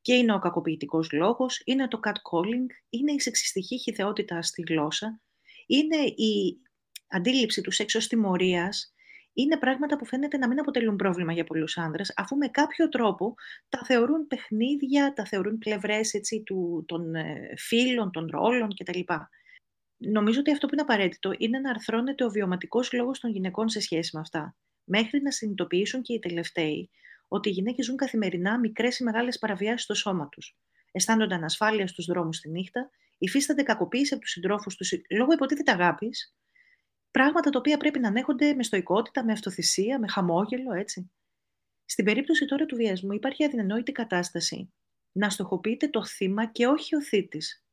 Και 0.00 0.14
είναι 0.14 0.34
ο 0.34 0.38
κακοποιητικός 0.38 1.12
λόγος, 1.12 1.62
είναι 1.64 1.88
το 1.88 2.00
catcalling, 2.04 2.66
είναι 2.90 3.12
η 3.12 3.20
σεξιστική 3.20 3.78
χιδεότητα 3.78 4.42
στη 4.42 4.62
γλώσσα, 4.68 5.20
είναι 5.66 5.96
η 5.96 6.60
αντίληψη 7.08 7.60
του 7.60 7.70
σεξ 7.70 7.94
ως 7.94 8.06
τιμωρίας, 8.06 8.93
είναι 9.34 9.58
πράγματα 9.58 9.96
που 9.96 10.04
φαίνεται 10.04 10.36
να 10.36 10.48
μην 10.48 10.60
αποτελούν 10.60 10.96
πρόβλημα 10.96 11.32
για 11.32 11.44
πολλούς 11.44 11.78
άνδρες, 11.78 12.12
αφού 12.16 12.36
με 12.36 12.48
κάποιο 12.48 12.88
τρόπο 12.88 13.34
τα 13.68 13.82
θεωρούν 13.84 14.26
παιχνίδια, 14.26 15.12
τα 15.12 15.24
θεωρούν 15.24 15.58
πλευρές 15.58 16.14
έτσι, 16.14 16.42
του, 16.42 16.84
των 16.88 17.14
ε, 17.14 17.54
φίλων, 17.56 18.10
των 18.10 18.28
ρόλων 18.30 18.74
κτλ. 18.74 19.00
Νομίζω 19.96 20.40
ότι 20.40 20.52
αυτό 20.52 20.66
που 20.66 20.72
είναι 20.72 20.82
απαραίτητο 20.82 21.30
είναι 21.38 21.58
να 21.58 21.70
αρθρώνεται 21.70 22.24
ο 22.24 22.28
βιωματικός 22.28 22.92
λόγος 22.92 23.20
των 23.20 23.30
γυναικών 23.30 23.68
σε 23.68 23.80
σχέση 23.80 24.10
με 24.14 24.20
αυτά. 24.20 24.56
Μέχρι 24.84 25.22
να 25.22 25.30
συνειδητοποιήσουν 25.30 26.02
και 26.02 26.12
οι 26.12 26.18
τελευταίοι 26.18 26.90
ότι 27.28 27.48
οι 27.48 27.52
γυναίκες 27.52 27.84
ζουν 27.84 27.96
καθημερινά 27.96 28.58
μικρές 28.58 28.98
ή 28.98 29.04
μεγάλες 29.04 29.38
παραβιάσεις 29.38 29.82
στο 29.82 29.94
σώμα 29.94 30.28
τους. 30.28 30.56
Αισθάνονται 30.92 31.34
ανασφάλεια 31.34 31.86
στους 31.86 32.04
δρόμους 32.04 32.40
τη 32.40 32.50
νύχτα, 32.50 32.90
υφίστανται 33.18 33.62
κακοποίηση 33.62 34.14
από 34.14 34.22
τους 34.22 34.32
συντρόφους 34.32 34.76
τους 34.76 34.92
λόγω 35.10 35.32
υποτίθεται 35.32 35.72
αγάπης, 35.72 36.34
πράγματα 37.18 37.50
τα 37.50 37.58
οποία 37.58 37.76
πρέπει 37.76 37.98
να 37.98 38.08
ανέχονται 38.08 38.54
με 38.54 38.62
στοικότητα, 38.62 39.24
με 39.24 39.32
αυτοθυσία, 39.32 39.98
με 39.98 40.08
χαμόγελο, 40.08 40.72
έτσι. 40.72 41.10
Στην 41.84 42.04
περίπτωση 42.04 42.44
τώρα 42.44 42.66
του 42.66 42.76
βιασμού 42.76 43.12
υπάρχει 43.12 43.44
αδυνανόητη 43.44 43.92
κατάσταση 43.92 44.72
να 45.12 45.30
στοχοποιείται 45.30 45.88
το 45.88 46.04
θύμα 46.04 46.46
και 46.46 46.66
όχι 46.66 46.96
ο 46.96 47.02
θήτης 47.02 47.64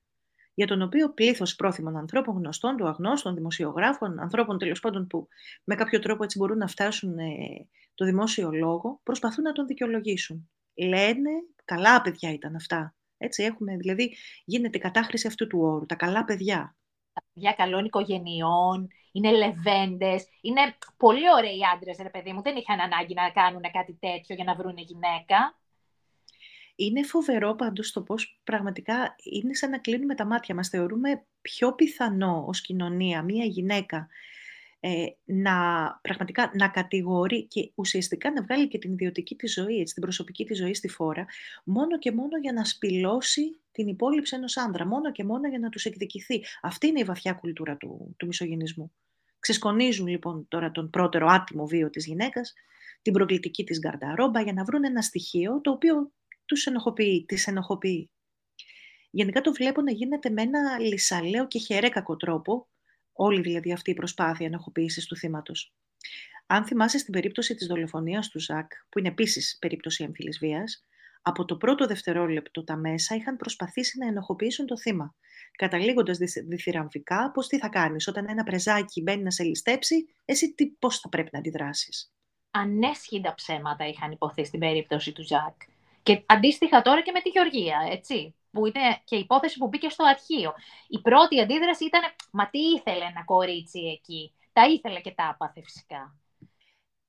για 0.53 0.67
τον 0.67 0.81
οποίο 0.81 1.13
πλήθος 1.13 1.55
πρόθυμων 1.55 1.97
ανθρώπων, 1.97 2.37
γνωστών, 2.37 2.77
του 2.77 2.87
αγνώστων, 2.87 3.35
δημοσιογράφων, 3.35 4.19
ανθρώπων 4.19 4.57
τέλος 4.57 4.79
πάντων 4.79 5.07
που 5.07 5.27
με 5.63 5.75
κάποιο 5.75 5.99
τρόπο 5.99 6.23
έτσι 6.23 6.37
μπορούν 6.37 6.57
να 6.57 6.67
φτάσουν 6.67 7.17
ε, 7.17 7.67
το 7.93 8.05
δημόσιο 8.05 8.51
λόγο, 8.51 8.99
προσπαθούν 9.03 9.43
να 9.43 9.51
τον 9.51 9.65
δικαιολογήσουν. 9.65 10.49
Λένε, 10.73 11.29
καλά 11.65 12.01
παιδιά 12.01 12.31
ήταν 12.31 12.55
αυτά. 12.55 12.95
Έτσι 13.17 13.43
έχουμε, 13.43 13.77
δηλαδή 13.77 14.15
γίνεται 14.45 14.77
κατάχρηση 14.77 15.27
αυτού 15.27 15.47
του 15.47 15.59
όρου, 15.59 15.85
τα 15.85 15.95
καλά 15.95 16.25
παιδιά. 16.25 16.75
Τα 17.13 17.23
παιδιά 17.33 17.51
καλών 17.51 17.85
οικογενειών, 17.85 18.87
είναι 19.11 19.31
λεβέντες, 19.31 20.27
είναι 20.41 20.61
πολύ 20.97 21.31
ωραίοι 21.37 21.59
άντρες, 21.73 21.97
ρε 22.01 22.09
παιδί 22.09 22.33
μου. 22.33 22.41
Δεν 22.41 22.55
είχαν 22.55 22.79
ανάγκη 22.79 23.13
να 23.13 23.29
κάνουν 23.29 23.61
κάτι 23.61 23.97
τέτοιο 23.99 24.35
για 24.35 24.43
να 24.43 24.55
βρουν 24.55 24.77
γυναίκα. 24.77 25.59
Είναι 26.75 27.03
φοβερό 27.03 27.55
πάντως 27.55 27.91
το 27.91 28.01
πώς 28.01 28.39
πραγματικά 28.43 29.15
είναι 29.23 29.53
σαν 29.53 29.69
να 29.69 29.77
κλείνουμε 29.77 30.15
τα 30.15 30.25
μάτια 30.25 30.55
μας. 30.55 30.69
Θεωρούμε 30.69 31.25
πιο 31.41 31.73
πιθανό 31.73 32.45
ως 32.47 32.61
κοινωνία 32.61 33.21
μία 33.21 33.45
γυναίκα 33.45 34.07
ε, 34.83 35.05
να 35.25 35.53
πραγματικά 36.01 36.51
να 36.53 36.67
κατηγορεί 36.67 37.47
και 37.47 37.71
ουσιαστικά 37.75 38.31
να 38.31 38.43
βγάλει 38.43 38.67
και 38.67 38.77
την 38.77 38.91
ιδιωτική 38.91 39.35
της 39.35 39.53
ζωή, 39.53 39.79
έτσι, 39.79 39.93
την 39.93 40.03
προσωπική 40.03 40.45
της 40.45 40.57
ζωή 40.57 40.73
στη 40.73 40.87
φόρα, 40.87 41.25
μόνο 41.63 41.97
και 41.97 42.11
μόνο 42.11 42.37
για 42.37 42.53
να 42.53 42.65
σπηλώσει 42.65 43.59
την 43.71 43.87
υπόλοιψη 43.87 44.35
ενός 44.35 44.57
άνδρα, 44.57 44.85
μόνο 44.85 45.11
και 45.11 45.23
μόνο 45.23 45.47
για 45.47 45.59
να 45.59 45.69
τους 45.69 45.85
εκδικηθεί. 45.85 46.43
Αυτή 46.61 46.87
είναι 46.87 46.99
η 46.99 47.03
βαθιά 47.03 47.33
κουλτούρα 47.33 47.77
του, 47.77 48.15
του 48.17 48.25
μισογενισμού. 48.25 48.91
Ξεσκονίζουν 49.39 50.07
λοιπόν 50.07 50.45
τώρα 50.47 50.71
τον 50.71 50.89
πρώτερο 50.89 51.27
άτιμο 51.27 51.65
βίο 51.65 51.89
της 51.89 52.05
γυναίκας, 52.05 52.53
την 53.01 53.13
προκλητική 53.13 53.63
της 53.63 53.79
γκαρνταρόμπα 53.79 54.41
για 54.41 54.53
να 54.53 54.63
βρουν 54.63 54.83
ένα 54.83 55.01
στοιχείο 55.01 55.61
το 55.61 55.71
οποίο 55.71 56.11
τους 56.45 56.65
ενοχοποιεί, 56.65 57.25
τις 57.27 57.47
ενοχοποιεί. 57.47 58.09
Γενικά 59.11 59.41
το 59.41 59.51
βλέπω 59.51 59.81
να 59.81 59.91
γίνεται 59.91 60.29
με 60.29 60.41
ένα 60.41 60.79
λυσαλέο 60.79 61.47
και 61.47 61.59
χερέκακο 61.59 62.15
τρόπο, 62.15 62.67
όλη 63.23 63.41
δηλαδή 63.41 63.71
αυτή 63.71 63.91
η 63.91 63.93
προσπάθεια 63.93 64.45
ενοχοποίησης 64.45 65.05
του 65.05 65.15
θύματος. 65.15 65.73
Αν 66.47 66.65
θυμάσαι 66.65 66.97
στην 66.97 67.13
περίπτωση 67.13 67.55
της 67.55 67.67
δολοφονίας 67.67 68.29
του 68.29 68.39
Ζακ, 68.39 68.71
που 68.89 68.99
είναι 68.99 69.07
επίσης 69.07 69.57
περίπτωση 69.59 70.03
έμφυλης 70.03 70.37
βίας, 70.39 70.85
από 71.21 71.45
το 71.45 71.57
πρώτο 71.57 71.87
δευτερόλεπτο 71.87 72.63
τα 72.63 72.75
μέσα 72.75 73.15
είχαν 73.15 73.37
προσπαθήσει 73.37 73.97
να 73.97 74.07
ενοχοποιήσουν 74.07 74.65
το 74.65 74.77
θύμα, 74.77 75.15
καταλήγοντας 75.51 76.17
διθυραμβικά 76.47 77.31
πώς 77.31 77.47
τι 77.47 77.57
θα 77.57 77.69
κάνεις 77.69 78.07
όταν 78.07 78.25
ένα 78.29 78.43
πρεζάκι 78.43 79.01
μπαίνει 79.01 79.23
να 79.23 79.31
σε 79.31 79.43
ληστέψει, 79.43 79.95
εσύ 80.25 80.53
τι, 80.53 80.67
πώς 80.67 80.99
θα 80.99 81.09
πρέπει 81.09 81.29
να 81.31 81.39
αντιδράσεις. 81.39 82.13
Ανέσχυντα 82.51 83.33
ψέματα 83.33 83.87
είχαν 83.87 84.11
υποθεί 84.11 84.45
στην 84.45 84.59
περίπτωση 84.59 85.11
του 85.11 85.23
Ζακ. 85.23 85.61
Και 86.03 86.23
αντίστοιχα 86.25 86.81
τώρα 86.81 87.01
και 87.01 87.11
με 87.11 87.21
τη 87.21 87.29
Γεωργία, 87.29 87.77
έτσι, 87.91 88.35
που 88.51 88.65
είναι 88.65 89.01
και 89.03 89.15
η 89.15 89.19
υπόθεση 89.19 89.57
που 89.57 89.67
μπήκε 89.67 89.89
στο 89.89 90.03
αρχείο. 90.05 90.53
Η 90.87 91.01
πρώτη 91.01 91.41
αντίδραση 91.41 91.85
ήταν, 91.85 92.01
μα 92.31 92.49
τι 92.49 92.59
ήθελε 92.59 93.03
ένα 93.03 93.23
κορίτσι 93.25 93.79
εκεί; 93.79 94.33
Τα 94.53 94.67
ήθελε 94.67 94.99
και 94.99 95.11
τα 95.11 95.29
άπαθε 95.29 95.61
φυσικά. 95.61 96.15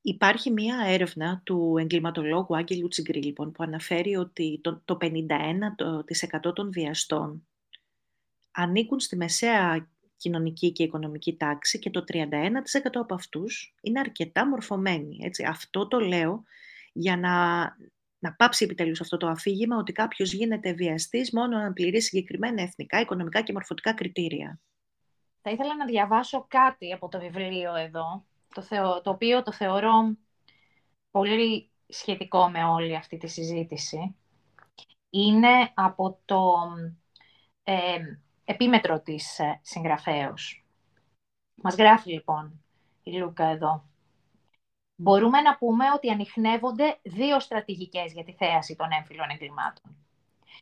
Υπάρχει 0.05 0.51
μία 0.51 0.85
έρευνα 0.87 1.41
του 1.45 1.77
εγκληματολόγου 1.79 2.57
Άγγελου 2.57 2.89
Τσιγκρή, 2.89 3.23
λοιπόν, 3.23 3.53
που 3.53 3.63
αναφέρει 3.63 4.17
ότι 4.17 4.61
το, 4.63 4.83
το 4.85 4.97
51% 5.01 6.53
των 6.55 6.73
βιαστών 6.73 7.47
ανήκουν 8.51 9.01
στη 9.01 9.17
μεσαία 9.17 9.89
κοινωνική 10.17 10.73
και 10.73 10.83
οικονομική 10.83 11.37
τάξη 11.37 11.79
και 11.79 11.91
το 11.91 12.05
31% 12.13 12.21
από 12.93 13.15
αυτούς 13.15 13.75
είναι 13.81 14.01
αρκετά 14.01 14.49
μορφωμένοι. 14.49 15.19
Έτσι. 15.23 15.45
Αυτό 15.45 15.89
το 15.89 15.99
λέω 15.99 16.45
για 16.93 17.17
να, 17.17 17.31
να 18.23 18.35
πάψει 18.35 18.65
επιτέλους 18.65 19.01
αυτό 19.01 19.17
το 19.17 19.27
αφήγημα 19.27 19.77
ότι 19.77 19.93
κάποιος 19.93 20.33
γίνεται 20.33 20.73
βιαστής 20.73 21.33
μόνο 21.33 21.59
αν 21.59 21.73
πληρεί 21.73 22.03
συγκεκριμένα 22.03 22.63
εθνικά, 22.63 23.01
οικονομικά 23.01 23.43
και 23.43 23.53
μορφωτικά 23.53 23.95
κριτήρια. 23.95 24.61
Θα 25.43 25.51
ήθελα 25.51 25.77
να 25.77 25.85
διαβάσω 25.85 26.45
κάτι 26.49 26.93
από 26.93 27.09
το 27.09 27.19
βιβλίο 27.19 27.75
εδώ, 27.75 28.25
το, 28.55 29.01
το 29.03 29.11
οποίο 29.11 29.43
το 29.43 29.53
θεωρώ 29.53 30.17
πολύ 31.11 31.71
σχετικό 31.89 32.49
με 32.49 32.65
όλη 32.65 32.97
αυτή 32.97 33.17
τη 33.17 33.27
συζήτηση. 33.27 34.17
Είναι 35.11 35.71
από 35.75 36.21
το 36.25 36.53
ε, 37.63 37.99
επίμετρο 38.45 39.01
της 39.01 39.39
ε, 39.39 39.61
συγγραφέως. 39.63 40.67
Μας 41.55 41.75
γράφει 41.75 42.13
λοιπόν 42.13 42.65
η 43.03 43.13
Λούκα 43.13 43.45
εδώ. 43.45 43.91
Μπορούμε 45.03 45.41
να 45.41 45.57
πούμε 45.57 45.85
ότι 45.95 46.11
ανοιχνεύονται 46.11 46.99
δύο 47.03 47.41
στρατηγικές 47.41 48.13
για 48.13 48.25
τη 48.25 48.33
θέαση 48.33 48.77
των 48.77 48.87
έμφυλων 48.99 49.31
εγκλημάτων. 49.31 49.97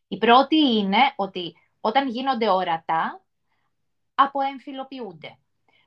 Η 0.08 0.18
πρώτη 0.18 0.56
είναι 0.56 1.12
ότι 1.16 1.56
όταν 1.80 2.08
γίνονται 2.08 2.48
ορατά, 2.48 3.20
αποεμφυλοποιούνται. 4.14 5.38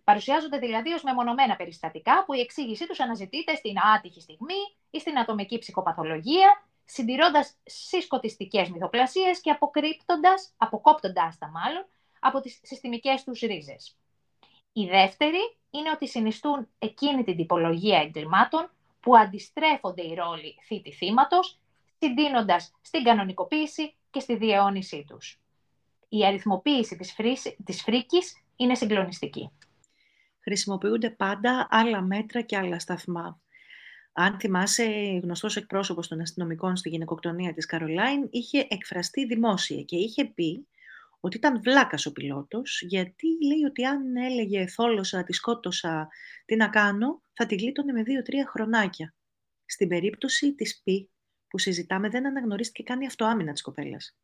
Παρουσιάζονται 0.04 0.58
δηλαδή 0.58 0.94
ως 0.94 1.04
μεμονωμένα 1.04 1.56
περιστατικά 1.56 2.24
που 2.26 2.34
η 2.34 2.40
εξήγησή 2.40 2.88
τους 2.88 3.00
αναζητείται 3.00 3.56
στην 3.56 3.76
άτυχη 3.96 4.22
στιγμή 4.22 4.62
ή 4.90 5.00
στην 5.00 5.20
ατομική 5.20 5.58
ψυχοπαθολογία, 5.58 6.64
συντηρώντας 6.86 7.56
συσκοτιστικές 7.64 8.70
μυθοπλασίες 8.70 9.42
και 9.42 9.52
αποκρύπτοντας, 9.52 10.54
αποκόπτοντας 10.58 11.38
τα 11.38 11.48
μάλλον, 11.48 11.86
από 12.20 12.40
τις 12.40 12.60
συστημικές 12.64 13.24
τους 13.24 13.40
ρίζες. 13.40 13.98
Η 14.74 14.86
δεύτερη 14.86 15.58
είναι 15.70 15.90
ότι 15.94 16.08
συνιστούν 16.08 16.68
εκείνη 16.80 17.24
την 17.24 17.36
τυπολογία 17.36 18.00
εγκλημάτων 18.00 18.70
που 19.00 19.18
αντιστρέφονται 19.18 20.02
οι 20.02 20.14
ρόλοι 20.14 20.56
θήτη 20.66 20.92
θύματος, 20.92 21.60
συντείνοντας 22.00 22.72
στην 22.82 23.04
κανονικοποίηση 23.04 23.94
και 24.12 24.20
στη 24.20 24.36
διαιώνισή 24.36 25.06
τους. 25.08 25.40
Η 26.10 26.26
αριθμοποίηση 26.26 26.96
της, 26.96 27.14
φρύση, 27.14 27.58
της 27.66 27.82
φρίκης 27.82 28.44
είναι 28.56 28.76
συγκλονιστική. 28.76 29.52
Χρησιμοποιούνται 30.40 31.10
πάντα 31.10 31.68
άλλα 31.70 32.02
μέτρα 32.02 32.42
και 32.42 32.58
άλλα 32.58 32.80
σταθμά. 32.80 33.40
Αν 34.14 34.40
θυμάσαι, 34.40 35.20
γνωστός 35.24 35.56
εκπρόσωπος 35.56 36.08
των 36.08 36.22
αστυνομικών 36.22 36.76
στη 36.76 36.90
γυναικοκτονία 36.90 37.54
της 37.54 37.66
Καρολάιν 37.66 38.28
είχε 38.32 38.68
εκφραστεί 38.70 39.26
δημόσια 39.26 39.82
και 39.82 39.96
είχε 39.96 40.26
πει 40.26 40.68
ότι 41.26 41.38
ήταν 41.38 41.62
βλάκας 41.62 42.06
ο 42.06 42.12
πιλότος, 42.12 42.82
γιατί 42.82 43.28
λέει 43.46 43.64
ότι 43.68 43.86
αν 43.86 44.16
έλεγε 44.16 44.68
θόλωσα, 44.68 45.24
τη 45.24 45.34
σκότωσα, 45.34 46.08
τι 46.46 46.56
να 46.56 46.70
κάνω, 46.70 47.22
θα 47.34 47.46
τη 47.46 47.56
γλίτωνε 47.56 47.92
με 47.92 48.04
δύο-τρία 48.04 48.46
χρονάκια. 48.48 49.16
Στην 49.66 49.88
περίπτωση 49.88 50.54
της 50.54 50.82
Π 50.84 50.88
που 51.48 51.58
συζητάμε 51.58 52.10
δεν 52.10 52.26
αναγνωρίστηκε 52.26 52.84
καν 52.84 53.02
η 53.02 53.06
αυτοάμυνα 53.06 53.52
της 53.52 53.62
κοπέλας. 53.62 54.18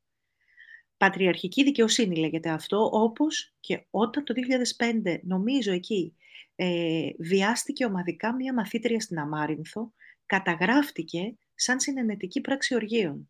Πατριαρχική 0.98 1.64
δικαιοσύνη 1.64 2.16
λέγεται 2.16 2.50
αυτό, 2.50 2.90
όπως 2.94 3.56
και 3.60 3.86
όταν 3.90 4.24
το 4.24 4.34
2005, 4.34 5.20
νομίζω 5.24 5.72
εκεί, 5.72 6.16
ε, 6.56 7.10
βιάστηκε 7.20 7.86
ομαδικά 7.86 8.36
μία 8.36 8.54
μαθήτρια 8.54 9.00
στην 9.00 9.20
Αμάρινθο, 9.20 9.94
καταγράφτηκε 10.26 11.38
σαν 11.56 11.80
συνενετική 11.80 12.42
πράξη 12.42 12.76
οργείων. 12.76 13.30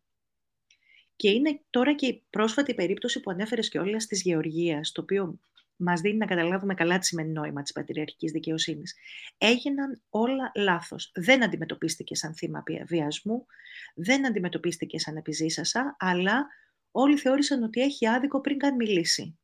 Και 1.20 1.30
είναι 1.30 1.60
τώρα 1.70 1.94
και 1.94 2.06
η 2.06 2.24
πρόσφατη 2.30 2.74
περίπτωση 2.74 3.20
που 3.20 3.30
ανέφερες 3.30 3.68
και 3.68 3.78
όλα 3.78 3.96
της 3.96 4.22
Γεωργίας, 4.22 4.92
το 4.92 5.00
οποίο 5.00 5.40
μας 5.76 6.00
δίνει 6.00 6.16
να 6.16 6.26
καταλάβουμε 6.26 6.74
καλά 6.74 6.98
τι 6.98 7.06
σημαίνει 7.06 7.32
νόημα 7.32 7.62
της 7.62 7.72
πατριαρχικής 7.72 8.32
δικαιοσύνης. 8.32 8.96
Έγιναν 9.38 10.02
όλα 10.08 10.52
λάθος. 10.54 11.10
Δεν 11.14 11.44
αντιμετωπίστηκε 11.44 12.14
σαν 12.14 12.34
θύμα 12.34 12.62
βιασμού, 12.86 13.46
δεν 13.94 14.26
αντιμετωπίστηκε 14.26 14.98
σαν 14.98 15.16
επιζήσασα, 15.16 15.96
αλλά 15.98 16.46
όλοι 16.90 17.16
θεώρησαν 17.16 17.62
ότι 17.62 17.80
έχει 17.80 18.06
άδικο 18.08 18.40
πριν 18.40 18.58
καν 18.58 18.74
μιλήσει. 18.74 19.38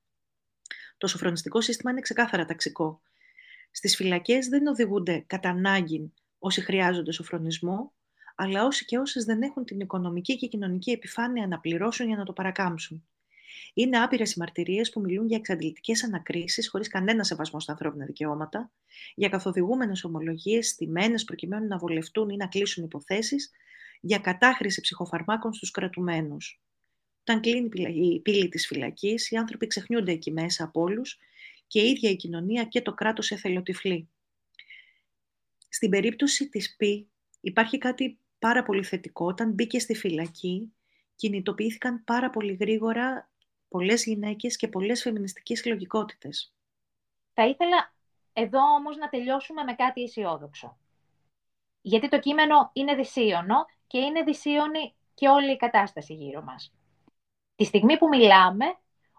Το 0.98 1.06
σοφρονιστικό 1.06 1.60
σύστημα 1.60 1.90
είναι 1.90 2.00
ξεκάθαρα 2.00 2.44
ταξικό. 2.44 3.02
Στις 3.70 3.96
φυλακές 3.96 4.46
δεν 4.46 4.66
οδηγούνται 4.66 5.24
κατά 5.26 5.48
ανάγκη 5.48 6.12
όσοι 6.38 6.60
χρειάζονται 6.60 7.12
σοφρονισμό, 7.12 7.92
αλλά 8.38 8.64
όσοι 8.64 8.84
και 8.84 8.98
όσες 8.98 9.24
δεν 9.24 9.42
έχουν 9.42 9.64
την 9.64 9.80
οικονομική 9.80 10.36
και 10.36 10.46
κοινωνική 10.46 10.90
επιφάνεια 10.90 11.46
να 11.46 11.60
πληρώσουν 11.60 12.06
για 12.06 12.16
να 12.16 12.24
το 12.24 12.32
παρακάμψουν. 12.32 13.06
Είναι 13.74 13.98
άπειρες 13.98 14.32
οι 14.32 14.38
μαρτυρίες 14.38 14.90
που 14.90 15.00
μιλούν 15.00 15.26
για 15.26 15.36
εξαντλητικές 15.36 16.04
ανακρίσεις 16.04 16.68
χωρίς 16.68 16.88
κανένα 16.88 17.24
σεβασμό 17.24 17.60
στα 17.60 17.72
ανθρώπινα 17.72 18.04
δικαιώματα, 18.04 18.70
για 19.14 19.28
καθοδηγούμενες 19.28 20.04
ομολογίες 20.04 20.68
στημένες 20.68 21.24
προκειμένου 21.24 21.66
να 21.66 21.78
βολευτούν 21.78 22.28
ή 22.28 22.36
να 22.36 22.46
κλείσουν 22.46 22.84
υποθέσεις, 22.84 23.50
για 24.00 24.18
κατάχρηση 24.18 24.80
ψυχοφαρμάκων 24.80 25.52
στους 25.52 25.70
κρατουμένους. 25.70 26.60
Όταν 27.20 27.40
κλείνει 27.40 27.68
η 28.14 28.20
πύλη 28.20 28.48
της 28.48 28.66
φυλακής, 28.66 29.30
οι 29.30 29.36
άνθρωποι 29.36 29.66
ξεχνιούνται 29.66 30.12
εκεί 30.12 30.32
μέσα 30.32 30.64
από 30.64 30.80
όλους 30.80 31.18
και 31.66 31.80
η 31.80 31.90
ίδια 31.90 32.10
η 32.10 32.16
κοινωνία 32.16 32.64
και 32.64 32.82
το 32.82 32.94
κράτος 32.94 33.30
εθελοτυφλεί. 33.30 34.08
Στην 35.68 35.90
περίπτωση 35.90 36.48
της 36.48 36.76
ΠΗ 36.76 37.08
υπάρχει 37.40 37.78
κάτι 37.78 38.18
πάρα 38.38 38.62
πολύ 38.62 38.84
θετικό. 38.84 39.26
Όταν 39.26 39.52
μπήκε 39.52 39.78
στη 39.78 39.94
φυλακή, 39.94 40.74
κινητοποιήθηκαν 41.16 42.04
πάρα 42.04 42.30
πολύ 42.30 42.56
γρήγορα 42.60 43.30
πολλές 43.68 44.04
γυναίκες 44.04 44.56
και 44.56 44.68
πολλές 44.68 45.02
φεμινιστικές 45.02 45.64
λογικότητες. 45.64 46.54
Θα 47.32 47.46
ήθελα 47.46 47.94
εδώ 48.32 48.60
όμως 48.60 48.96
να 48.96 49.08
τελειώσουμε 49.08 49.62
με 49.62 49.74
κάτι 49.74 50.02
αισιόδοξο. 50.02 50.78
Γιατί 51.80 52.08
το 52.08 52.18
κείμενο 52.18 52.70
είναι 52.72 52.94
δυσίωνο 52.94 53.66
και 53.86 53.98
είναι 53.98 54.22
δυσίωνη 54.22 54.94
και 55.14 55.28
όλη 55.28 55.52
η 55.52 55.56
κατάσταση 55.56 56.14
γύρω 56.14 56.42
μας. 56.42 56.74
Τη 57.56 57.64
στιγμή 57.64 57.98
που 57.98 58.08
μιλάμε, 58.08 58.64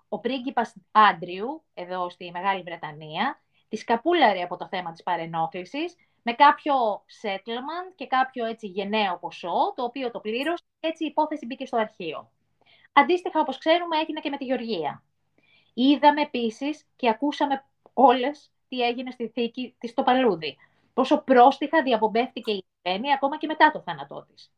ο 0.08 0.20
πρίγκιπας 0.20 0.76
Άντριου, 0.92 1.64
εδώ 1.74 2.10
στη 2.10 2.32
Μεγάλη 2.32 2.62
Βρετανία, 2.62 3.42
της 3.68 3.80
σκαπούλαρε 3.80 4.42
από 4.42 4.58
το 4.58 4.68
θέμα 4.68 4.92
της 4.92 5.04
παρενόχλησης 5.04 5.96
με 6.28 6.34
κάποιο 6.34 6.74
settlement 7.22 7.94
και 7.96 8.08
κάποιο 8.08 8.46
έτσι 8.46 8.68
γενναίο 8.68 9.18
ποσό, 9.18 9.74
το 9.76 9.84
οποίο 9.84 10.12
το 10.12 10.20
πλήρωσε, 10.20 10.64
έτσι 10.80 11.04
η 11.04 11.08
υπόθεση 11.08 11.46
μπήκε 11.46 11.66
στο 11.66 11.78
αρχείο. 11.78 12.32
Αντίστοιχα, 12.94 13.40
όπως 13.40 13.58
ξέρουμε, 13.58 13.98
έγινε 13.98 14.20
και 14.20 14.30
με 14.30 14.38
τη 14.38 14.46
Γεωργία. 14.46 15.04
Είδαμε 15.74 16.22
επίσης 16.22 16.86
και 16.96 17.10
ακούσαμε 17.10 17.66
όλες 17.94 18.52
τι 18.68 18.80
έγινε 18.82 19.12
στη 19.12 19.28
θήκη 19.28 19.76
της 19.80 19.90
στο 19.90 20.04
Παλούδι. 20.04 20.58
Πόσο 20.94 21.18
πρόστιχα 21.18 21.84
διαπομπεύτηκε 21.84 22.52
η 22.52 22.66
Ελένη 22.82 23.14
ακόμα 23.14 23.38
και 23.38 23.48
μετά 23.48 23.72
το 23.72 23.82
θάνατό 23.82 24.26
της. 24.30 24.52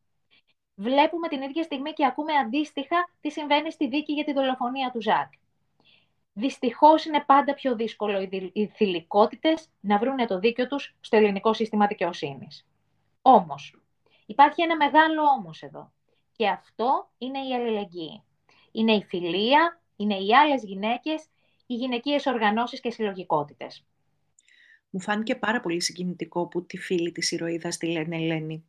Βλέπουμε 0.74 1.28
την 1.28 1.42
ίδια 1.42 1.62
στιγμή 1.62 1.92
και 1.92 2.06
ακούμε 2.06 2.32
αντίστοιχα 2.32 3.10
τι 3.20 3.30
συμβαίνει 3.30 3.72
στη 3.72 3.88
δίκη 3.88 4.12
για 4.12 4.24
τη 4.24 4.32
δολοφονία 4.32 4.90
του 4.90 5.02
Ζακ. 5.02 5.32
Δυστυχώς 6.32 7.04
είναι 7.04 7.24
πάντα 7.26 7.54
πιο 7.54 7.76
δύσκολο 7.76 8.28
οι 8.52 8.66
θηλυκότητες 8.66 9.68
να 9.80 9.98
βρουν 9.98 10.26
το 10.26 10.38
δίκιο 10.38 10.66
τους 10.66 10.96
στο 11.00 11.16
ελληνικό 11.16 11.54
σύστημα 11.54 11.86
δικαιοσύνης. 11.86 12.66
Όμως, 13.22 13.80
υπάρχει 14.26 14.62
ένα 14.62 14.76
μεγάλο 14.76 15.22
όμως 15.38 15.62
εδώ. 15.62 15.92
Και 16.36 16.48
αυτό 16.48 17.10
είναι 17.18 17.38
η 17.38 17.54
αλληλεγγύη. 17.54 18.22
Είναι 18.72 18.92
η 18.92 19.04
φιλία, 19.04 19.80
είναι 19.96 20.16
οι 20.16 20.34
άλλες 20.34 20.62
γυναίκες, 20.64 21.26
οι 21.66 21.74
γυναικείες 21.74 22.26
οργανώσεις 22.26 22.80
και 22.80 22.90
συλλογικότητες. 22.90 23.84
Μου 24.90 25.00
φάνηκε 25.00 25.34
πάρα 25.34 25.60
πολύ 25.60 25.82
συγκινητικό 25.82 26.46
που 26.48 26.66
τη 26.66 26.78
φίλη 26.78 27.12
της 27.12 27.30
ηρωίδας 27.30 27.76
τη 27.76 27.86
λένε 27.86 28.16
Ελένη. 28.16 28.64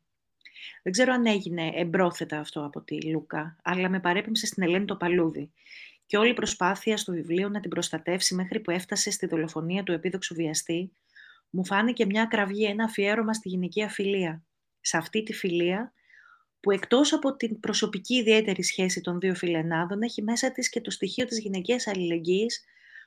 Δεν 0.84 0.92
ξέρω 0.92 1.14
αν 1.14 1.26
έγινε 1.26 1.72
εμπρόθετα 1.74 2.40
αυτό 2.40 2.66
από 2.66 2.82
τη 2.82 3.02
Λούκα, 3.02 3.58
αλλά 3.64 3.90
με 3.90 4.00
παρέπεμψε 4.00 4.46
στην 4.46 4.64
Ελένη 4.64 4.86
το 4.86 4.96
παλούδι 4.96 5.52
και 6.12 6.18
όλη 6.18 6.30
η 6.30 6.34
προσπάθεια 6.34 6.98
στο 6.98 7.12
βιβλίο 7.12 7.50
να 7.50 7.60
την 7.60 7.70
προστατεύσει 7.70 8.36
μέχρι 8.36 8.60
που 8.60 8.72
έφτασε 8.72 9.12
στη 9.12 9.26
δολοφονία 9.26 9.84
του 9.84 9.92
επίδοξου 9.92 10.36
βιαστή, 10.36 10.92
μου 11.50 11.66
φάνηκε 11.66 12.06
μια 12.06 12.26
κραυγή, 12.26 12.66
ένα 12.66 12.84
αφιέρωμα 12.84 13.34
στη 13.34 13.50
γυναικεία 13.50 13.90
φιλία. 13.90 14.44
Σε 14.82 14.98
αυτή 14.98 15.24
τη 15.24 15.34
φιλία, 15.34 15.94
που 16.60 16.72
εκτός 16.72 17.14
από 17.14 17.36
την 17.36 17.60
προσωπική 17.60 18.16
ιδιαίτερη 18.16 18.64
σχέση 18.64 19.02
των 19.02 19.20
δύο 19.20 19.36
φιλενάδων, 19.36 20.02
έχει 20.02 20.22
μέσα 20.22 20.52
της 20.52 20.70
και 20.70 20.82
το 20.82 20.92
στοιχείο 20.92 21.26
της 21.26 21.40
γυναικείας 21.40 21.88
αλληλεγγύης, 21.88 22.64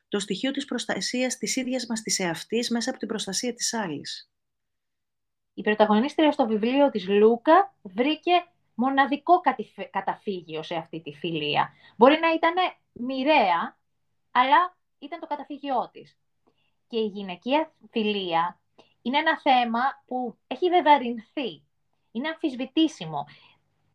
το 0.09 0.19
στοιχείο 0.19 0.51
της 0.51 0.65
προστασίας 0.65 1.39
της 1.39 1.57
ίδιας 1.57 1.87
μας 1.87 2.03
της 2.03 2.19
εαυτής 2.19 2.71
μέσα 2.71 2.91
από 2.91 2.99
την 2.99 3.09
προστασία 3.09 3.53
της 3.53 3.75
άλλης. 3.75 4.31
Η 5.55 5.63
πρωταγωνίστρια 5.63 6.33
στο 6.33 6.47
βιβλίο 6.47 6.91
της 6.91 7.09
Λούκα 7.09 7.75
βρήκε 7.83 8.33
μοναδικό 8.75 9.41
καταφύγιο 9.91 10.63
σε 10.63 10.75
αυτή 10.75 11.01
τη 11.01 11.13
φιλία. 11.13 11.73
Μπορεί 11.97 12.19
να 12.21 12.33
ήταν 12.33 12.55
μοιραία, 12.93 13.79
αλλά 14.31 14.77
ήταν 14.99 15.21
το 15.21 15.27
καταφύγιό 15.27 15.91
της. 15.93 16.19
Και 16.87 16.99
η 16.99 17.07
γυναικεία 17.07 17.73
φιλία 17.91 18.61
είναι 19.03 19.19
ένα 19.19 19.41
θέμα 19.41 19.81
που 20.07 20.39
έχει 20.47 20.69
βεβαρυνθεί. 20.69 21.63
Είναι 22.13 22.29
αμφισβητήσιμο. 22.29 23.27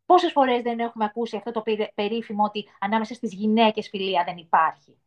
Πόσες 0.05 0.31
φορές 0.31 0.61
δεν 0.61 0.79
έχουμε 0.79 1.05
ακούσει 1.05 1.35
αυτό 1.37 1.51
το 1.51 1.63
περίφημο 1.95 2.43
ότι 2.43 2.69
ανάμεσα 2.79 3.13
στις 3.13 3.33
γυναίκες 3.33 3.89
φιλία 3.89 4.23
δεν 4.23 4.37
υπάρχει. 4.37 4.97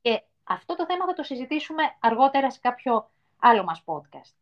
Και 0.00 0.22
αυτό 0.44 0.76
το 0.76 0.86
θέμα 0.86 1.06
θα 1.06 1.12
το 1.12 1.22
συζητήσουμε 1.22 1.82
αργότερα 2.00 2.50
σε 2.50 2.58
κάποιο 2.62 3.10
άλλο 3.36 3.64
μας 3.64 3.82
podcast. 3.84 4.34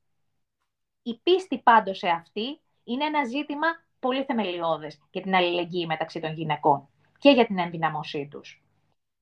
Η 1.03 1.19
πίστη 1.23 1.59
πάντως 1.59 1.99
σε 1.99 2.09
αυτή 2.09 2.61
είναι 2.85 3.05
ένα 3.05 3.25
ζήτημα 3.25 3.67
πολύ 4.01 4.25
θεμελιώδες 4.25 5.01
για 5.11 5.23
την 5.23 5.35
αλληλεγγύη 5.35 5.85
μεταξύ 5.89 6.21
των 6.21 6.33
γυναικών 6.33 6.89
και 7.19 7.31
για 7.31 7.47
την 7.47 7.59
ενδυναμωσή 7.59 8.29
τους. 8.31 8.63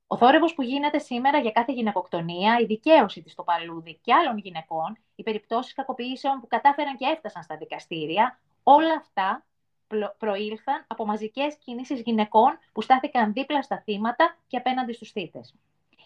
Ο 0.07 0.17
θόρυβος 0.17 0.55
που 0.55 0.63
γίνεται 0.63 0.99
σήμερα 0.99 1.39
για 1.39 1.51
κάθε 1.51 1.73
γυναικοκτονία, 1.73 2.59
η 2.61 2.65
δικαίωση 2.65 3.23
της 3.23 3.33
στο 3.33 3.43
παλούδι 3.43 3.99
και 4.03 4.13
άλλων 4.13 4.39
γυναικών, 4.39 4.99
οι 5.15 5.23
περιπτώσεις 5.23 5.75
κακοποιήσεων 5.75 6.41
που 6.41 6.47
κατάφεραν 6.47 6.97
και 6.97 7.07
έφτασαν 7.07 7.43
στα 7.43 7.57
δικαστήρια, 7.57 8.41
όλα 8.63 8.95
αυτά 8.95 9.45
προήλθαν 10.19 10.85
από 10.87 11.07
μαζικές 11.07 11.57
κινήσεις 11.57 12.01
γυναικών 12.01 12.59
που 12.73 12.83
στάθηκαν 12.83 13.33
δίπλα 13.33 13.63
στα 13.63 13.81
θύματα 13.85 14.37
και 14.47 14.57
απέναντι 14.57 14.93
στους 14.93 15.11
θύτες. 15.11 15.55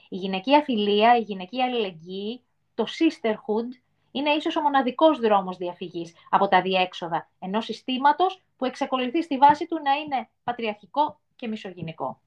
Η 0.08 0.16
γυναική 0.16 0.56
αφιλία, 0.56 1.16
η 1.16 1.20
γυναική 1.20 1.62
αλληλεγγύη, 1.62 2.40
το 2.74 2.84
sisterhood 2.98 3.68
είναι 4.12 4.30
ίσως 4.30 4.56
ο 4.56 4.60
μοναδικός 4.60 5.18
δρόμος 5.18 5.56
διαφυγής 5.56 6.14
από 6.30 6.48
τα 6.48 6.62
διέξοδα 6.62 7.28
ενός 7.38 7.64
συστήματος 7.64 8.42
που 8.56 8.64
εξακολουθεί 8.64 9.22
στη 9.22 9.38
βάση 9.38 9.66
του 9.66 9.80
να 9.84 9.92
είναι 9.92 10.28
πατριαρχικό 10.44 11.20
και 11.36 11.48
μισογυνικό. 11.48 12.20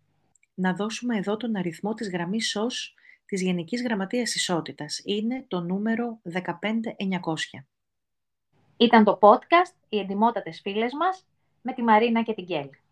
Να 0.53 0.73
δώσουμε 0.73 1.17
εδώ 1.17 1.37
τον 1.37 1.55
αριθμό 1.55 1.93
της 1.93 2.09
γραμμής 2.09 2.49
ΣΟΣ 2.49 2.93
της 3.25 3.41
Γενικής 3.41 3.83
Γραμματείας 3.83 4.35
Ισότητας. 4.35 5.01
Είναι 5.05 5.45
το 5.47 5.59
νούμερο 5.59 6.19
15900. 6.23 7.65
Ήταν 8.77 9.03
το 9.03 9.19
podcast 9.21 9.75
«Οι 9.89 9.99
εντιμότατες 9.99 10.59
φίλες 10.61 10.93
μας» 10.93 11.25
με 11.61 11.73
τη 11.73 11.81
Μαρίνα 11.81 12.23
και 12.23 12.33
την 12.33 12.45
Κέλλη. 12.45 12.82